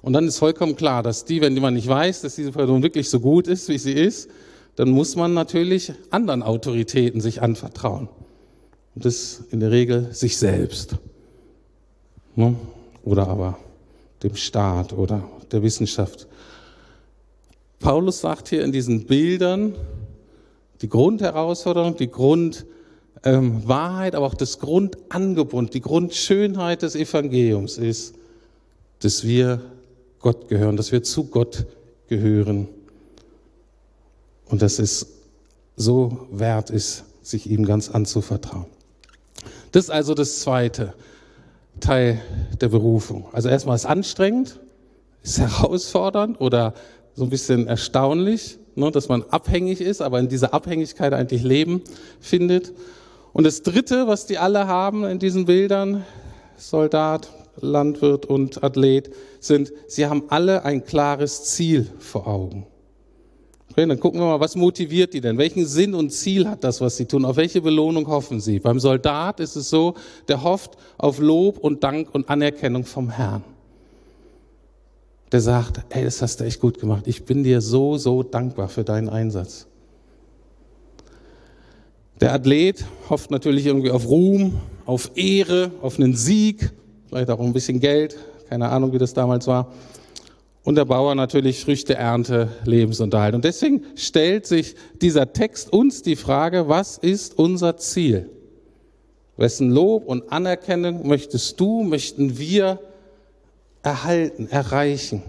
Und 0.00 0.14
dann 0.14 0.26
ist 0.26 0.38
vollkommen 0.38 0.74
klar, 0.74 1.02
dass 1.02 1.26
die, 1.26 1.42
wenn 1.42 1.54
man 1.60 1.74
nicht 1.74 1.86
weiß, 1.86 2.22
dass 2.22 2.36
diese 2.36 2.52
Person 2.52 2.82
wirklich 2.82 3.10
so 3.10 3.20
gut 3.20 3.46
ist, 3.46 3.68
wie 3.68 3.76
sie 3.76 3.92
ist, 3.92 4.30
dann 4.74 4.88
muss 4.88 5.16
man 5.16 5.34
natürlich 5.34 5.92
anderen 6.08 6.42
Autoritäten 6.42 7.20
sich 7.20 7.42
anvertrauen. 7.42 8.08
Und 8.94 9.04
das 9.04 9.44
in 9.50 9.60
der 9.60 9.70
Regel 9.70 10.14
sich 10.14 10.38
selbst. 10.38 10.96
Ne? 12.36 12.56
Oder 13.04 13.28
aber 13.28 13.58
dem 14.22 14.36
Staat 14.36 14.92
oder 14.92 15.22
der 15.50 15.62
Wissenschaft. 15.62 16.26
Paulus 17.80 18.20
sagt 18.20 18.48
hier 18.48 18.64
in 18.64 18.72
diesen 18.72 19.06
Bildern 19.06 19.74
die 20.80 20.88
Grundherausforderung, 20.88 21.96
die 21.96 22.10
Grund, 22.10 22.66
ähm, 23.24 23.62
aber 23.66 24.18
auch 24.20 24.34
das 24.34 24.58
Grundangebot, 24.58 25.74
die 25.74 25.80
Grundschönheit 25.80 26.82
des 26.82 26.94
Evangeliums 26.94 27.78
ist, 27.78 28.14
dass 29.00 29.24
wir 29.24 29.60
Gott 30.20 30.48
gehören, 30.48 30.76
dass 30.76 30.92
wir 30.92 31.02
zu 31.02 31.24
Gott 31.24 31.66
gehören 32.08 32.68
und 34.46 34.62
dass 34.62 34.78
es 34.78 35.06
so 35.76 36.26
wert 36.30 36.70
ist, 36.70 37.04
sich 37.22 37.48
ihm 37.48 37.64
ganz 37.64 37.88
anzuvertrauen. 37.88 38.66
Das 39.72 39.84
ist 39.84 39.90
also 39.90 40.14
das 40.14 40.40
zweite 40.40 40.94
Teil 41.80 42.20
der 42.60 42.68
Berufung. 42.68 43.26
Also 43.32 43.48
erstmal 43.48 43.76
ist 43.76 43.86
anstrengend, 43.86 44.60
ist 45.22 45.38
herausfordernd 45.38 46.40
oder 46.40 46.74
so 47.14 47.24
ein 47.24 47.30
bisschen 47.30 47.66
erstaunlich, 47.66 48.58
ne, 48.74 48.90
dass 48.90 49.08
man 49.08 49.24
abhängig 49.30 49.80
ist, 49.80 50.00
aber 50.00 50.20
in 50.20 50.28
dieser 50.28 50.54
Abhängigkeit 50.54 51.12
eigentlich 51.12 51.42
Leben 51.42 51.82
findet. 52.20 52.72
Und 53.32 53.44
das 53.44 53.62
Dritte, 53.62 54.06
was 54.06 54.26
die 54.26 54.38
alle 54.38 54.66
haben 54.66 55.04
in 55.04 55.18
diesen 55.18 55.46
Bildern, 55.46 56.04
Soldat, 56.56 57.28
Landwirt 57.60 58.26
und 58.26 58.62
Athlet, 58.62 59.10
sind, 59.40 59.72
sie 59.86 60.06
haben 60.06 60.24
alle 60.28 60.64
ein 60.64 60.84
klares 60.84 61.44
Ziel 61.44 61.88
vor 61.98 62.26
Augen. 62.26 62.66
Okay, 63.78 63.86
dann 63.86 64.00
gucken 64.00 64.18
wir 64.18 64.26
mal, 64.26 64.40
was 64.40 64.56
motiviert 64.56 65.14
die 65.14 65.20
denn? 65.20 65.38
Welchen 65.38 65.64
Sinn 65.64 65.94
und 65.94 66.10
Ziel 66.10 66.48
hat 66.48 66.64
das, 66.64 66.80
was 66.80 66.96
sie 66.96 67.06
tun? 67.06 67.24
Auf 67.24 67.36
welche 67.36 67.60
Belohnung 67.60 68.08
hoffen 68.08 68.40
sie? 68.40 68.58
Beim 68.58 68.80
Soldat 68.80 69.38
ist 69.38 69.54
es 69.54 69.70
so, 69.70 69.94
der 70.26 70.42
hofft 70.42 70.72
auf 70.96 71.20
Lob 71.20 71.58
und 71.58 71.84
Dank 71.84 72.12
und 72.12 72.28
Anerkennung 72.28 72.84
vom 72.84 73.08
Herrn. 73.08 73.44
Der 75.30 75.40
sagt, 75.40 75.80
hey, 75.90 76.02
das 76.02 76.20
hast 76.20 76.40
du 76.40 76.44
echt 76.44 76.60
gut 76.60 76.80
gemacht. 76.80 77.04
Ich 77.06 77.24
bin 77.24 77.44
dir 77.44 77.60
so, 77.60 77.98
so 77.98 78.24
dankbar 78.24 78.68
für 78.68 78.82
deinen 78.82 79.08
Einsatz. 79.08 79.68
Der 82.20 82.32
Athlet 82.32 82.84
hofft 83.08 83.30
natürlich 83.30 83.64
irgendwie 83.64 83.92
auf 83.92 84.08
Ruhm, 84.08 84.54
auf 84.86 85.12
Ehre, 85.14 85.70
auf 85.82 86.00
einen 86.00 86.16
Sieg, 86.16 86.72
vielleicht 87.06 87.30
auch 87.30 87.38
ein 87.38 87.52
bisschen 87.52 87.78
Geld, 87.78 88.18
keine 88.48 88.70
Ahnung, 88.70 88.92
wie 88.92 88.98
das 88.98 89.14
damals 89.14 89.46
war. 89.46 89.70
Und 90.64 90.74
der 90.74 90.84
Bauer 90.84 91.14
natürlich 91.14 91.60
Früchte, 91.60 91.94
Ernte, 91.94 92.48
Lebensunterhalt. 92.64 93.34
Und 93.34 93.44
deswegen 93.44 93.84
stellt 93.94 94.46
sich 94.46 94.74
dieser 95.00 95.32
Text 95.32 95.72
uns 95.72 96.02
die 96.02 96.16
Frage, 96.16 96.68
was 96.68 96.98
ist 96.98 97.38
unser 97.38 97.76
Ziel? 97.76 98.28
Wessen 99.36 99.70
Lob 99.70 100.06
und 100.06 100.30
Anerkennung 100.32 101.06
möchtest 101.06 101.58
du, 101.60 101.84
möchten 101.84 102.38
wir 102.38 102.80
erhalten, 103.82 104.48
erreichen? 104.48 105.22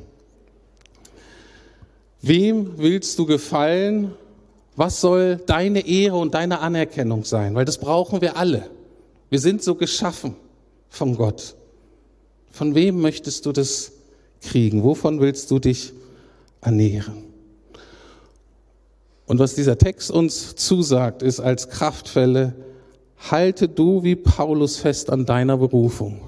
Wem 2.22 2.74
willst 2.78 3.18
du 3.20 3.26
gefallen 3.26 4.14
was 4.80 5.02
soll 5.02 5.36
deine 5.46 5.86
Ehre 5.86 6.16
und 6.16 6.36
deine 6.36 6.62
Anerkennung 6.62 7.26
sein? 7.26 7.54
Weil 7.54 7.66
das 7.66 7.80
brauchen 7.80 8.22
wir 8.22 8.38
alle. 8.38 8.70
Wir 9.30 9.40
sind 9.40 9.62
so 9.62 9.76
geschaffen 9.76 10.38
von 10.88 11.18
Gott. 11.18 11.58
Von 12.50 12.76
wem 12.76 13.02
möchtest 13.02 13.46
du 13.46 13.52
das 13.52 13.92
kriegen? 14.42 14.84
Wovon 14.84 15.20
willst 15.20 15.52
du 15.52 15.60
dich 15.60 15.94
ernähren? 16.62 17.24
Und 19.26 19.38
was 19.40 19.54
dieser 19.54 19.78
Text 19.78 20.10
uns 20.10 20.56
zusagt, 20.56 21.22
ist 21.22 21.40
als 21.40 21.70
Kraftfälle, 21.70 22.56
halte 23.30 23.68
du 23.68 24.04
wie 24.04 24.16
Paulus 24.16 24.78
fest 24.78 25.10
an 25.10 25.26
deiner 25.26 25.58
Berufung. 25.58 26.22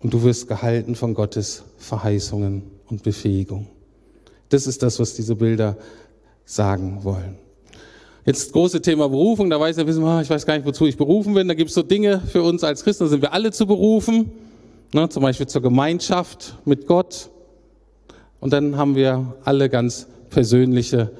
Und 0.00 0.12
du 0.12 0.22
wirst 0.22 0.48
gehalten 0.48 0.96
von 0.96 1.14
Gottes 1.14 1.62
Verheißungen 1.78 2.62
und 2.88 3.02
Befähigung. 3.02 3.68
Das 4.48 4.66
ist 4.66 4.82
das, 4.82 4.98
was 4.98 5.14
diese 5.14 5.36
Bilder 5.36 5.76
sagen 6.44 7.04
wollen. 7.04 7.38
Jetzt 8.26 8.52
große 8.52 8.80
Thema 8.80 9.08
Berufung, 9.08 9.50
da 9.50 9.60
weiß 9.60 9.76
er, 9.78 9.86
wir, 9.86 10.20
ich 10.22 10.30
weiß 10.30 10.46
gar 10.46 10.56
nicht, 10.56 10.66
wozu 10.66 10.86
ich 10.86 10.96
berufen 10.96 11.34
bin. 11.34 11.46
Da 11.46 11.54
gibt 11.54 11.68
es 11.68 11.74
so 11.74 11.82
Dinge 11.82 12.20
für 12.20 12.42
uns 12.42 12.64
als 12.64 12.82
Christen, 12.82 13.04
da 13.04 13.10
sind 13.10 13.22
wir 13.22 13.32
alle 13.32 13.52
zu 13.52 13.66
berufen, 13.66 14.32
ne, 14.94 15.08
zum 15.08 15.22
Beispiel 15.22 15.46
zur 15.46 15.62
Gemeinschaft 15.62 16.56
mit 16.64 16.86
Gott. 16.86 17.30
Und 18.40 18.52
dann 18.52 18.76
haben 18.76 18.94
wir 18.94 19.34
alle 19.44 19.68
ganz 19.68 20.06
persönliche 20.30 21.10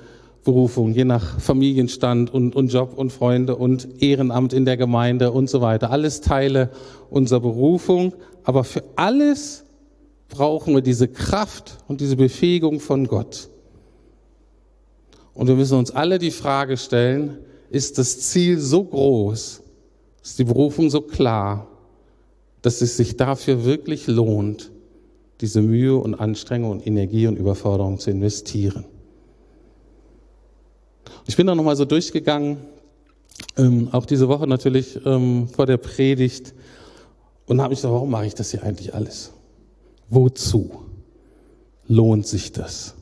Berufung, 0.45 0.93
je 0.93 1.05
nach 1.05 1.41
Familienstand 1.41 2.33
und, 2.33 2.55
und 2.55 2.73
Job 2.73 2.93
und 2.97 3.11
Freunde 3.11 3.57
und 3.57 4.03
Ehrenamt 4.03 4.53
in 4.53 4.65
der 4.65 4.77
Gemeinde 4.77 5.33
und 5.33 5.49
so 5.49 5.61
weiter. 5.61 5.91
Alles 5.91 6.21
Teile 6.21 6.71
unserer 7.11 7.41
Berufung. 7.41 8.13
Aber 8.45 8.63
für 8.63 8.85
alles 8.95 9.65
brauchen 10.29 10.75
wir 10.75 10.83
diese 10.83 11.09
Kraft 11.09 11.79
und 11.89 12.01
diese 12.01 12.17
Befähigung 12.17 12.79
von 12.79 13.07
Gott. 13.07 13.49
Und 15.33 15.49
wir 15.49 15.57
müssen 15.57 15.79
uns 15.79 15.91
alle 15.91 16.19
die 16.19 16.31
Frage 16.31 16.77
stellen, 16.77 17.39
ist 17.71 17.99
das 17.99 18.21
Ziel 18.21 18.61
so 18.61 18.85
groß, 18.85 19.63
ist 20.23 20.39
die 20.39 20.45
Berufung 20.45 20.91
so 20.91 21.01
klar, 21.01 21.67
dass 22.65 22.81
es 22.81 22.97
sich 22.97 23.19
dafür 23.19 23.67
wirklich 23.67 24.07
lohnt, 24.07 24.71
diese 25.43 25.61
Mühe 25.61 25.97
und 25.97 26.15
Anstrengung 26.15 26.71
und 26.71 26.87
Energie 26.87 27.27
und 27.27 27.37
Überforderung 27.37 27.99
zu 27.99 28.11
investieren. 28.11 28.87
Ich 31.27 31.37
bin 31.37 31.47
da 31.47 31.55
nochmal 31.55 31.77
so 31.77 31.85
durchgegangen, 31.85 32.57
ähm, 33.59 33.91
auch 33.93 34.07
diese 34.07 34.29
Woche 34.29 34.47
natürlich 34.47 34.99
ähm, 35.05 35.47
vor 35.49 35.67
der 35.67 35.77
Predigt 35.77 36.55
und 37.45 37.61
habe 37.61 37.73
mich 37.73 37.81
gesagt, 37.81 37.93
warum 37.93 38.09
mache 38.09 38.25
ich 38.25 38.35
das 38.35 38.53
hier 38.53 38.63
eigentlich 38.63 38.95
alles? 38.95 39.33
Wozu 40.09 40.87
lohnt 41.87 42.27
sich 42.27 42.51
das? 42.53 42.95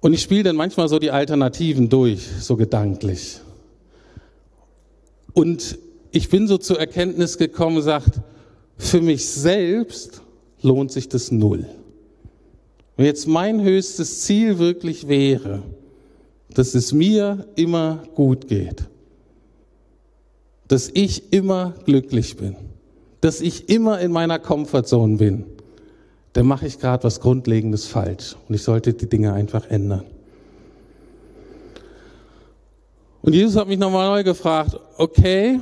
Und 0.00 0.14
ich 0.14 0.22
spiele 0.22 0.44
dann 0.44 0.56
manchmal 0.56 0.88
so 0.88 0.98
die 0.98 1.10
Alternativen 1.10 1.90
durch, 1.90 2.26
so 2.40 2.56
gedanklich. 2.56 3.40
Und 5.34 5.78
ich 6.16 6.30
bin 6.30 6.48
so 6.48 6.56
zur 6.56 6.80
Erkenntnis 6.80 7.36
gekommen, 7.36 7.82
sagt, 7.82 8.22
für 8.78 9.02
mich 9.02 9.28
selbst 9.28 10.22
lohnt 10.62 10.90
sich 10.90 11.10
das 11.10 11.30
null. 11.30 11.66
Wenn 12.96 13.04
jetzt 13.04 13.28
mein 13.28 13.62
höchstes 13.62 14.22
Ziel 14.22 14.58
wirklich 14.58 15.08
wäre, 15.08 15.62
dass 16.54 16.74
es 16.74 16.94
mir 16.94 17.46
immer 17.54 18.02
gut 18.14 18.48
geht, 18.48 18.84
dass 20.68 20.90
ich 20.94 21.34
immer 21.34 21.74
glücklich 21.84 22.38
bin, 22.38 22.56
dass 23.20 23.42
ich 23.42 23.68
immer 23.68 24.00
in 24.00 24.10
meiner 24.10 24.38
Komfortzone 24.38 25.18
bin, 25.18 25.44
dann 26.32 26.46
mache 26.46 26.66
ich 26.66 26.78
gerade 26.78 27.04
was 27.04 27.20
Grundlegendes 27.20 27.86
falsch 27.86 28.36
und 28.48 28.54
ich 28.54 28.62
sollte 28.62 28.94
die 28.94 29.06
Dinge 29.06 29.34
einfach 29.34 29.68
ändern. 29.68 30.04
Und 33.20 33.34
Jesus 33.34 33.56
hat 33.56 33.68
mich 33.68 33.78
nochmal 33.78 34.08
neu 34.08 34.24
gefragt, 34.24 34.80
okay, 34.96 35.60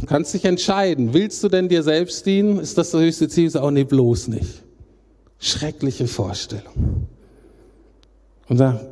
du 0.00 0.06
kannst 0.06 0.34
dich 0.34 0.44
entscheiden, 0.44 1.12
willst 1.12 1.42
du 1.44 1.48
denn 1.48 1.68
dir 1.68 1.82
selbst 1.82 2.26
dienen? 2.26 2.58
Ist 2.58 2.78
das 2.78 2.90
das 2.90 3.00
höchste 3.00 3.28
Ziel? 3.28 3.56
Auch 3.56 3.70
nee, 3.70 3.84
bloß 3.84 4.28
nicht. 4.28 4.62
Schreckliche 5.38 6.06
Vorstellung. 6.06 7.06
Und 8.48 8.56
sagt, 8.56 8.86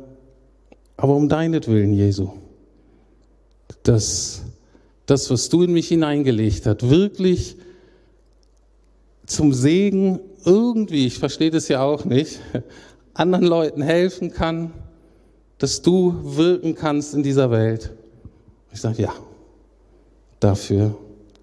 aber 0.97 1.15
um 1.15 1.29
deinetwillen, 1.29 1.93
Jesu, 1.93 2.29
dass 3.83 4.43
das, 5.05 5.29
was 5.29 5.49
du 5.49 5.63
in 5.63 5.73
mich 5.73 5.87
hineingelegt 5.87 6.65
hast, 6.65 6.89
wirklich 6.89 7.55
zum 9.25 9.53
Segen 9.53 10.19
irgendwie, 10.45 11.07
ich 11.07 11.19
verstehe 11.19 11.51
das 11.51 11.67
ja 11.67 11.81
auch 11.81 12.05
nicht, 12.05 12.39
anderen 13.13 13.45
Leuten 13.45 13.81
helfen 13.81 14.31
kann, 14.31 14.71
dass 15.57 15.81
du 15.81 16.19
wirken 16.23 16.75
kannst 16.75 17.13
in 17.13 17.23
dieser 17.23 17.51
Welt. 17.51 17.91
Ich 18.71 18.81
sage, 18.81 19.01
ja, 19.03 19.13
dafür 20.39 20.95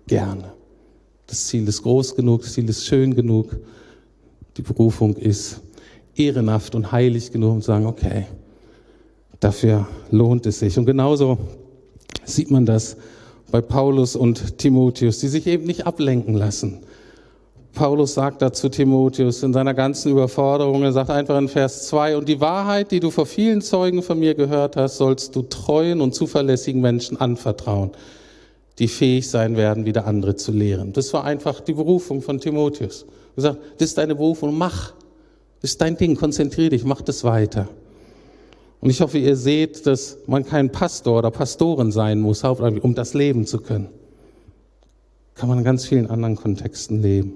gerne. 0.06 0.52
Das 1.26 1.46
Ziel 1.46 1.66
ist 1.68 1.82
groß 1.82 2.14
genug, 2.14 2.42
das 2.42 2.52
Ziel 2.52 2.68
ist 2.68 2.86
schön 2.86 3.14
genug, 3.14 3.56
die 4.56 4.62
Berufung 4.62 5.16
ist 5.16 5.60
ehrenhaft 6.14 6.74
und 6.74 6.92
heilig 6.92 7.32
genug, 7.32 7.52
um 7.52 7.60
zu 7.60 7.66
sagen, 7.66 7.86
okay, 7.86 8.26
dafür 9.40 9.86
lohnt 10.10 10.46
es 10.46 10.60
sich. 10.60 10.78
Und 10.78 10.86
genauso 10.86 11.38
sieht 12.24 12.50
man 12.50 12.64
das 12.64 12.96
bei 13.50 13.60
Paulus 13.60 14.16
und 14.16 14.58
Timotheus, 14.58 15.18
die 15.18 15.28
sich 15.28 15.46
eben 15.46 15.64
nicht 15.64 15.86
ablenken 15.86 16.34
lassen 16.34 16.80
Paulus 17.76 18.14
sagt 18.14 18.40
dazu 18.40 18.70
Timotheus 18.70 19.42
in 19.42 19.52
seiner 19.52 19.74
ganzen 19.74 20.10
Überforderung, 20.10 20.82
er 20.82 20.92
sagt 20.92 21.10
einfach 21.10 21.36
in 21.36 21.46
Vers 21.46 21.86
2, 21.88 22.16
und 22.16 22.26
die 22.26 22.40
Wahrheit, 22.40 22.90
die 22.90 23.00
du 23.00 23.10
vor 23.10 23.26
vielen 23.26 23.60
Zeugen 23.60 24.02
von 24.02 24.18
mir 24.18 24.34
gehört 24.34 24.76
hast, 24.76 24.96
sollst 24.96 25.36
du 25.36 25.42
treuen 25.42 26.00
und 26.00 26.14
zuverlässigen 26.14 26.80
Menschen 26.80 27.20
anvertrauen, 27.20 27.90
die 28.78 28.88
fähig 28.88 29.28
sein 29.28 29.56
werden, 29.56 29.86
wieder 29.86 30.06
andere 30.06 30.36
zu 30.36 30.52
lehren. 30.52 30.92
Das 30.92 31.12
war 31.12 31.24
einfach 31.24 31.60
die 31.60 31.72
Berufung 31.72 32.22
von 32.22 32.40
Timotheus. 32.40 33.06
Er 33.36 33.42
sagt, 33.42 33.58
das 33.78 33.88
ist 33.90 33.98
deine 33.98 34.14
Berufung, 34.14 34.56
mach. 34.56 34.92
Das 35.62 35.72
ist 35.72 35.80
dein 35.80 35.96
Ding, 35.96 36.16
konzentriere 36.16 36.70
dich, 36.70 36.84
mach 36.84 37.00
das 37.00 37.24
weiter. 37.24 37.68
Und 38.80 38.90
ich 38.90 39.00
hoffe, 39.00 39.18
ihr 39.18 39.36
seht, 39.36 39.86
dass 39.86 40.18
man 40.26 40.44
kein 40.44 40.70
Pastor 40.70 41.18
oder 41.18 41.30
Pastorin 41.30 41.90
sein 41.90 42.20
muss, 42.20 42.44
um 42.44 42.94
das 42.94 43.14
leben 43.14 43.46
zu 43.46 43.58
können. 43.58 43.88
Kann 45.34 45.48
man 45.48 45.58
in 45.58 45.64
ganz 45.64 45.86
vielen 45.86 46.08
anderen 46.08 46.36
Kontexten 46.36 47.00
leben. 47.00 47.32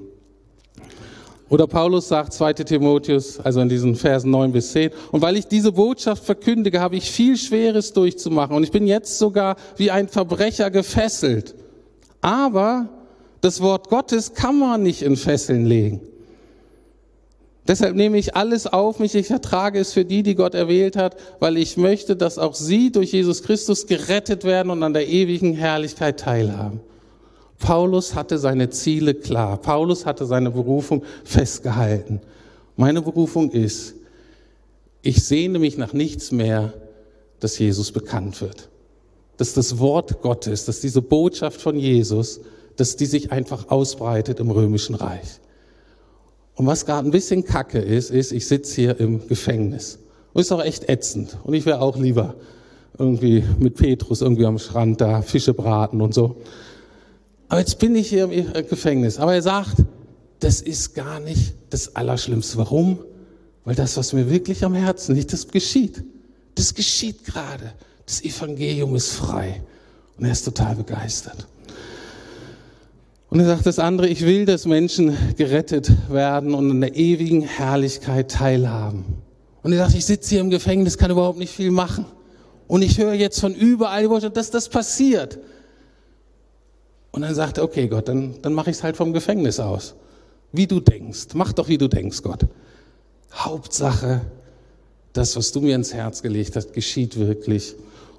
Oder 1.50 1.66
Paulus 1.66 2.06
sagt, 2.06 2.32
2 2.32 2.52
Timotheus, 2.52 3.40
also 3.40 3.60
in 3.60 3.68
diesen 3.68 3.96
Versen 3.96 4.30
9 4.30 4.52
bis 4.52 4.70
10, 4.70 4.92
und 5.10 5.20
weil 5.20 5.36
ich 5.36 5.46
diese 5.46 5.72
Botschaft 5.72 6.24
verkündige, 6.24 6.80
habe 6.80 6.96
ich 6.96 7.10
viel 7.10 7.36
Schweres 7.36 7.92
durchzumachen 7.92 8.54
und 8.54 8.62
ich 8.62 8.70
bin 8.70 8.86
jetzt 8.86 9.18
sogar 9.18 9.56
wie 9.76 9.90
ein 9.90 10.08
Verbrecher 10.08 10.70
gefesselt. 10.70 11.56
Aber 12.20 12.88
das 13.40 13.60
Wort 13.60 13.88
Gottes 13.88 14.34
kann 14.34 14.60
man 14.60 14.84
nicht 14.84 15.02
in 15.02 15.16
Fesseln 15.16 15.66
legen. 15.66 16.00
Deshalb 17.66 17.96
nehme 17.96 18.16
ich 18.16 18.36
alles 18.36 18.68
auf 18.68 19.00
mich, 19.00 19.16
ich 19.16 19.30
ertrage 19.30 19.80
es 19.80 19.92
für 19.92 20.04
die, 20.04 20.22
die 20.22 20.36
Gott 20.36 20.54
erwählt 20.54 20.96
hat, 20.96 21.16
weil 21.40 21.56
ich 21.56 21.76
möchte, 21.76 22.14
dass 22.14 22.38
auch 22.38 22.54
sie 22.54 22.92
durch 22.92 23.12
Jesus 23.12 23.42
Christus 23.42 23.88
gerettet 23.88 24.44
werden 24.44 24.70
und 24.70 24.84
an 24.84 24.92
der 24.92 25.08
ewigen 25.08 25.54
Herrlichkeit 25.54 26.20
teilhaben. 26.20 26.80
Paulus 27.60 28.14
hatte 28.14 28.38
seine 28.38 28.70
Ziele 28.70 29.14
klar. 29.14 29.58
Paulus 29.58 30.06
hatte 30.06 30.26
seine 30.26 30.50
Berufung 30.50 31.04
festgehalten. 31.24 32.20
Meine 32.76 33.02
Berufung 33.02 33.50
ist, 33.50 33.94
ich 35.02 35.24
sehne 35.24 35.58
mich 35.58 35.78
nach 35.78 35.92
nichts 35.92 36.32
mehr, 36.32 36.72
dass 37.38 37.58
Jesus 37.58 37.92
bekannt 37.92 38.40
wird. 38.40 38.68
Dass 39.36 39.54
das 39.54 39.78
Wort 39.78 40.22
Gottes, 40.22 40.64
dass 40.64 40.80
diese 40.80 41.02
Botschaft 41.02 41.60
von 41.60 41.76
Jesus, 41.76 42.40
dass 42.76 42.96
die 42.96 43.06
sich 43.06 43.30
einfach 43.30 43.68
ausbreitet 43.68 44.40
im 44.40 44.50
römischen 44.50 44.94
Reich. 44.94 45.40
Und 46.54 46.66
was 46.66 46.86
gerade 46.86 47.08
ein 47.08 47.12
bisschen 47.12 47.44
kacke 47.44 47.78
ist, 47.78 48.10
ist, 48.10 48.32
ich 48.32 48.46
sitze 48.46 48.74
hier 48.74 49.00
im 49.00 49.26
Gefängnis. 49.28 49.98
Und 50.32 50.40
ist 50.40 50.52
auch 50.52 50.62
echt 50.62 50.88
ätzend. 50.88 51.36
Und 51.44 51.54
ich 51.54 51.66
wäre 51.66 51.80
auch 51.80 51.96
lieber 51.96 52.34
irgendwie 52.98 53.44
mit 53.58 53.76
Petrus 53.76 54.20
irgendwie 54.22 54.46
am 54.46 54.58
Strand 54.58 55.00
da 55.00 55.22
Fische 55.22 55.54
braten 55.54 56.00
und 56.00 56.14
so. 56.14 56.36
Aber 57.50 57.58
jetzt 57.58 57.80
bin 57.80 57.96
ich 57.96 58.08
hier 58.08 58.30
im 58.30 58.52
Gefängnis. 58.68 59.18
Aber 59.18 59.34
er 59.34 59.42
sagt, 59.42 59.82
das 60.38 60.62
ist 60.62 60.94
gar 60.94 61.18
nicht 61.18 61.54
das 61.68 61.96
Allerschlimmste. 61.96 62.56
Warum? 62.58 63.00
Weil 63.64 63.74
das, 63.74 63.96
was 63.96 64.12
mir 64.12 64.30
wirklich 64.30 64.64
am 64.64 64.72
Herzen 64.74 65.16
liegt, 65.16 65.32
das 65.32 65.48
geschieht. 65.48 66.02
Das 66.54 66.72
geschieht 66.74 67.24
gerade. 67.24 67.72
Das 68.06 68.22
Evangelium 68.22 68.94
ist 68.94 69.12
frei. 69.12 69.62
Und 70.16 70.26
er 70.26 70.32
ist 70.32 70.44
total 70.44 70.76
begeistert. 70.76 71.48
Und 73.30 73.40
er 73.40 73.46
sagt 73.46 73.66
das 73.66 73.80
andere, 73.80 74.06
ich 74.06 74.24
will, 74.24 74.46
dass 74.46 74.64
Menschen 74.64 75.16
gerettet 75.36 75.90
werden 76.08 76.54
und 76.54 76.70
in 76.70 76.80
der 76.80 76.94
ewigen 76.94 77.42
Herrlichkeit 77.42 78.30
teilhaben. 78.30 79.04
Und 79.62 79.72
er 79.72 79.78
sagt, 79.78 79.96
ich 79.96 80.06
sitze 80.06 80.30
hier 80.30 80.40
im 80.40 80.50
Gefängnis, 80.50 80.98
kann 80.98 81.10
überhaupt 81.10 81.38
nicht 81.38 81.52
viel 81.52 81.72
machen. 81.72 82.06
Und 82.68 82.82
ich 82.82 82.98
höre 82.98 83.14
jetzt 83.14 83.40
von 83.40 83.54
überall, 83.56 84.08
dass 84.30 84.52
das 84.52 84.68
passiert. 84.68 85.40
Und 87.12 87.22
dann 87.22 87.34
sagt 87.34 87.58
er, 87.58 87.64
okay 87.64 87.88
Gott, 87.88 88.08
dann, 88.08 88.40
dann 88.42 88.54
mache 88.54 88.70
ich 88.70 88.76
es 88.76 88.82
halt 88.82 88.96
vom 88.96 89.12
Gefängnis 89.12 89.58
aus. 89.58 89.94
Wie 90.52 90.66
du 90.66 90.80
denkst. 90.80 91.28
Mach 91.34 91.52
doch, 91.52 91.68
wie 91.68 91.78
du 91.78 91.88
denkst, 91.88 92.22
Gott. 92.22 92.46
Hauptsache, 93.32 94.22
das, 95.12 95.36
was 95.36 95.52
du 95.52 95.60
mir 95.60 95.74
ins 95.74 95.92
Herz 95.92 96.22
gelegt 96.22 96.56
hast, 96.56 96.72
geschieht 96.72 97.18
wirklich. 97.18 97.74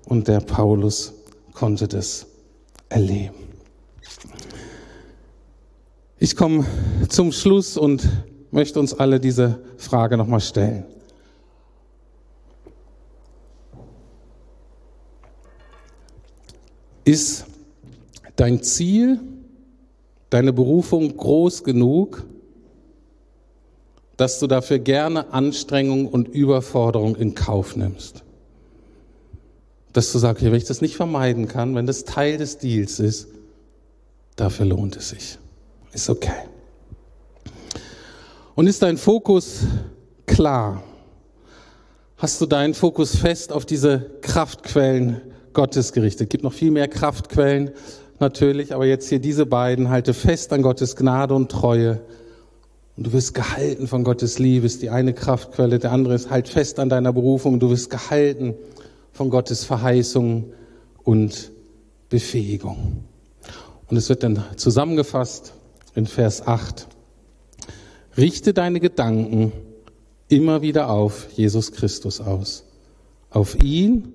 Und 0.06 0.28
der 0.28 0.40
Paulus 0.40 1.14
konnte 1.54 1.88
das 1.88 2.26
erleben. 2.90 3.36
Ich 6.20 6.36
komme 6.36 6.66
zum 7.10 7.32
Schluss 7.32 7.78
und 7.78 8.08
möchte 8.52 8.80
uns 8.80 8.94
alle 8.94 9.20
diese 9.20 9.60
Frage 9.78 10.18
nochmal 10.18 10.42
stellen. 10.42 10.86
Ist 17.04 17.46
dein 18.42 18.64
Ziel, 18.64 19.20
deine 20.32 20.52
Berufung 20.52 21.16
groß 21.16 21.64
genug, 21.64 22.26
dass 24.18 24.40
du 24.40 24.48
dafür 24.48 24.80
gerne 24.80 25.32
Anstrengung 25.32 26.08
und 26.08 26.28
Überforderung 26.28 27.16
in 27.16 27.36
Kauf 27.36 27.76
nimmst. 27.76 28.24
Dass 29.94 30.12
du 30.12 30.18
sagst, 30.18 30.44
wenn 30.44 30.54
ich 30.56 30.66
das 30.66 30.82
nicht 30.82 30.96
vermeiden 30.96 31.48
kann, 31.48 31.76
wenn 31.76 31.86
das 31.86 32.04
Teil 32.04 32.38
des 32.38 32.58
Deals 32.58 33.00
ist, 33.00 33.28
dafür 34.36 34.66
lohnt 34.66 34.98
es 34.98 35.10
sich. 35.10 35.38
Ist 35.94 36.10
okay. 36.10 36.32
Und 38.56 38.66
ist 38.66 38.82
dein 38.82 38.98
Fokus 38.98 39.60
klar? 40.26 40.84
hast 42.22 42.40
du 42.40 42.46
deinen 42.46 42.76
Fokus 42.76 43.16
fest 43.16 43.52
auf 43.52 43.66
diese 43.66 44.12
Kraftquellen 44.22 45.22
Gottes 45.54 45.92
gerichtet. 45.92 46.28
Es 46.28 46.30
gibt 46.30 46.44
noch 46.44 46.54
viel 46.54 46.70
mehr 46.70 46.88
Kraftquellen 46.88 47.72
natürlich, 48.22 48.74
aber 48.74 48.86
jetzt 48.86 49.10
hier 49.10 49.20
diese 49.20 49.46
beiden, 49.46 49.90
halte 49.90 50.14
fest 50.14 50.54
an 50.54 50.62
Gottes 50.62 50.96
Gnade 50.96 51.34
und 51.34 51.52
Treue. 51.52 52.02
Und 52.96 53.08
du 53.08 53.14
wirst 53.14 53.34
gehalten 53.34 53.88
von 53.88 54.04
Gottes 54.04 54.40
Liebe, 54.40 54.66
ist 54.66 54.82
die 54.82 54.90
eine 54.90 55.14
Kraftquelle, 55.14 55.80
der 55.80 55.92
andere 55.92 56.14
ist, 56.14 56.30
halt 56.30 56.48
fest 56.48 56.80
an 56.80 56.90
deiner 56.90 57.12
Berufung, 57.14 57.60
du 57.60 57.70
wirst 57.70 57.90
gehalten 57.90 58.56
von 59.12 59.30
Gottes 59.30 59.66
Verheißung 59.66 60.54
und 61.04 61.52
Befähigung. 62.10 63.04
Und 63.88 63.98
es 63.98 64.08
wird 64.08 64.24
dann 64.24 64.44
zusammengefasst 64.56 65.54
in 65.96 66.06
Vers 66.06 66.48
8. 66.48 66.88
Richte 68.18 68.54
deine 68.54 68.80
Gedanken 68.80 69.52
immer 70.28 70.62
wieder 70.62 70.90
auf 70.90 71.28
Jesus 71.34 71.72
Christus 71.72 72.22
aus. 72.22 72.66
Auf 73.30 73.62
ihn, 73.64 74.14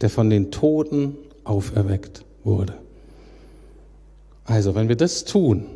der 0.00 0.10
von 0.10 0.30
den 0.30 0.50
Toten 0.50 1.16
auferweckt 1.44 2.24
wurde. 2.44 2.74
Also, 4.44 4.74
wenn 4.74 4.88
wir 4.88 4.96
das 4.96 5.24
tun, 5.24 5.66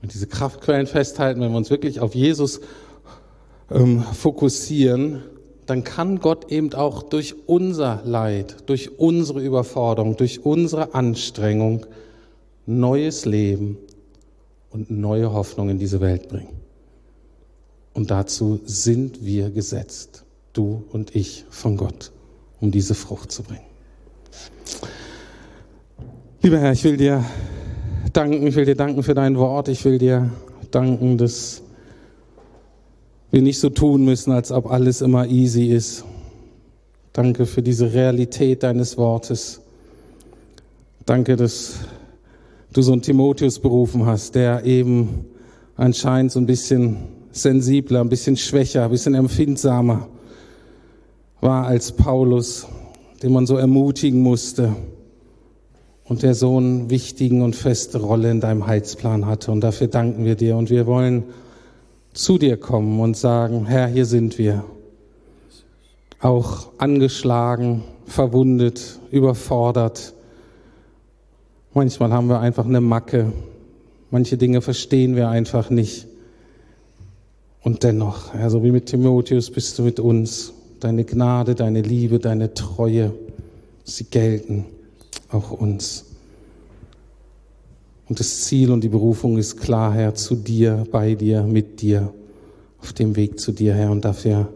wenn 0.00 0.08
diese 0.08 0.26
Kraftquellen 0.26 0.86
festhalten, 0.86 1.40
wenn 1.40 1.50
wir 1.50 1.58
uns 1.58 1.70
wirklich 1.70 2.00
auf 2.00 2.14
Jesus 2.14 2.60
ähm, 3.70 4.02
fokussieren, 4.02 5.22
dann 5.66 5.84
kann 5.84 6.18
Gott 6.18 6.50
eben 6.50 6.72
auch 6.74 7.02
durch 7.02 7.34
unser 7.46 8.02
Leid, 8.04 8.56
durch 8.66 8.98
unsere 8.98 9.40
Überforderung, 9.40 10.16
durch 10.16 10.44
unsere 10.44 10.94
Anstrengung 10.94 11.86
neues 12.66 13.24
Leben 13.24 13.78
und 14.70 14.90
neue 14.90 15.32
Hoffnung 15.32 15.68
in 15.70 15.78
diese 15.78 16.00
Welt 16.00 16.28
bringen. 16.28 16.60
Und 17.92 18.10
dazu 18.10 18.60
sind 18.64 19.24
wir 19.24 19.50
gesetzt, 19.50 20.24
du 20.52 20.84
und 20.90 21.14
ich 21.14 21.44
von 21.50 21.76
Gott, 21.76 22.12
um 22.60 22.70
diese 22.70 22.94
Frucht 22.94 23.32
zu 23.32 23.42
bringen. 23.42 23.69
Lieber 26.42 26.58
Herr, 26.58 26.72
ich 26.72 26.84
will 26.84 26.96
dir 26.96 27.24
danken, 28.12 28.46
ich 28.46 28.56
will 28.56 28.64
dir 28.64 28.74
danken 28.74 29.02
für 29.02 29.14
dein 29.14 29.36
Wort, 29.36 29.68
ich 29.68 29.84
will 29.84 29.98
dir 29.98 30.30
danken, 30.70 31.18
dass 31.18 31.62
wir 33.30 33.42
nicht 33.42 33.60
so 33.60 33.68
tun 33.68 34.04
müssen, 34.04 34.32
als 34.32 34.50
ob 34.50 34.70
alles 34.70 35.00
immer 35.02 35.26
easy 35.26 35.66
ist. 35.66 36.04
Danke 37.12 37.46
für 37.46 37.62
diese 37.62 37.92
Realität 37.92 38.62
deines 38.62 38.96
Wortes. 38.96 39.60
Danke, 41.06 41.36
dass 41.36 41.74
du 42.72 42.82
so 42.82 42.92
einen 42.92 43.02
Timotheus 43.02 43.58
berufen 43.58 44.06
hast, 44.06 44.34
der 44.34 44.64
eben 44.64 45.26
anscheinend 45.76 46.32
so 46.32 46.38
ein 46.40 46.46
bisschen 46.46 46.96
sensibler, 47.32 48.00
ein 48.00 48.08
bisschen 48.08 48.36
schwächer, 48.36 48.84
ein 48.84 48.90
bisschen 48.90 49.14
empfindsamer 49.14 50.08
war 51.40 51.66
als 51.66 51.92
Paulus, 51.92 52.66
den 53.22 53.32
man 53.32 53.46
so 53.46 53.56
ermutigen 53.56 54.22
musste 54.22 54.74
und 56.04 56.22
der 56.22 56.34
so 56.34 56.56
eine 56.56 56.90
wichtigen 56.90 57.42
und 57.42 57.54
feste 57.54 57.98
Rolle 57.98 58.30
in 58.30 58.40
deinem 58.40 58.66
Heilsplan 58.66 59.26
hatte. 59.26 59.52
Und 59.52 59.60
dafür 59.60 59.86
danken 59.86 60.24
wir 60.24 60.34
dir. 60.34 60.56
Und 60.56 60.68
wir 60.68 60.86
wollen 60.86 61.24
zu 62.12 62.38
dir 62.38 62.56
kommen 62.56 62.98
und 62.98 63.16
sagen, 63.16 63.66
Herr, 63.66 63.86
hier 63.86 64.06
sind 64.06 64.36
wir. 64.36 64.64
Auch 66.20 66.68
angeschlagen, 66.78 67.84
verwundet, 68.06 68.98
überfordert. 69.10 70.14
Manchmal 71.72 72.12
haben 72.12 72.28
wir 72.28 72.40
einfach 72.40 72.66
eine 72.66 72.80
Macke. 72.80 73.32
Manche 74.10 74.36
Dinge 74.36 74.62
verstehen 74.62 75.14
wir 75.14 75.28
einfach 75.28 75.70
nicht. 75.70 76.08
Und 77.62 77.84
dennoch, 77.84 78.34
Herr, 78.34 78.50
so 78.50 78.64
wie 78.64 78.72
mit 78.72 78.86
Timotheus 78.86 79.50
bist 79.50 79.78
du 79.78 79.82
mit 79.82 80.00
uns. 80.00 80.54
Deine 80.80 81.04
Gnade, 81.04 81.54
deine 81.54 81.82
Liebe, 81.82 82.18
deine 82.18 82.54
Treue, 82.54 83.12
sie 83.84 84.04
gelten 84.04 84.64
auch 85.30 85.50
uns. 85.50 86.06
Und 88.08 88.18
das 88.18 88.42
Ziel 88.42 88.70
und 88.72 88.82
die 88.82 88.88
Berufung 88.88 89.38
ist 89.38 89.58
klar, 89.58 89.94
Herr, 89.94 90.14
zu 90.14 90.34
dir, 90.34 90.84
bei 90.90 91.14
dir, 91.14 91.42
mit 91.42 91.80
dir, 91.80 92.12
auf 92.80 92.92
dem 92.92 93.14
Weg 93.14 93.38
zu 93.38 93.52
dir, 93.52 93.74
Herr. 93.74 93.90
Und 93.90 94.04
dafür 94.04 94.52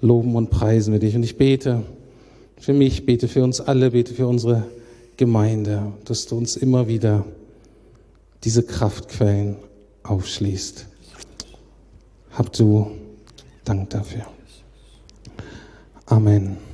loben 0.00 0.36
und 0.36 0.50
preisen 0.50 0.92
wir 0.92 1.00
dich. 1.00 1.16
Und 1.16 1.22
ich 1.22 1.36
bete 1.36 1.82
für 2.58 2.72
mich, 2.72 3.06
bete 3.06 3.26
für 3.26 3.42
uns 3.42 3.60
alle, 3.60 3.90
bete 3.90 4.14
für 4.14 4.28
unsere 4.28 4.64
Gemeinde, 5.16 5.92
dass 6.04 6.26
du 6.26 6.36
uns 6.36 6.56
immer 6.56 6.86
wieder 6.88 7.24
diese 8.44 8.62
Kraftquellen 8.62 9.56
aufschließt. 10.02 10.86
Hab 12.32 12.52
du 12.52 12.92
Dank 13.64 13.90
dafür. 13.90 14.26
Amen. 16.12 16.71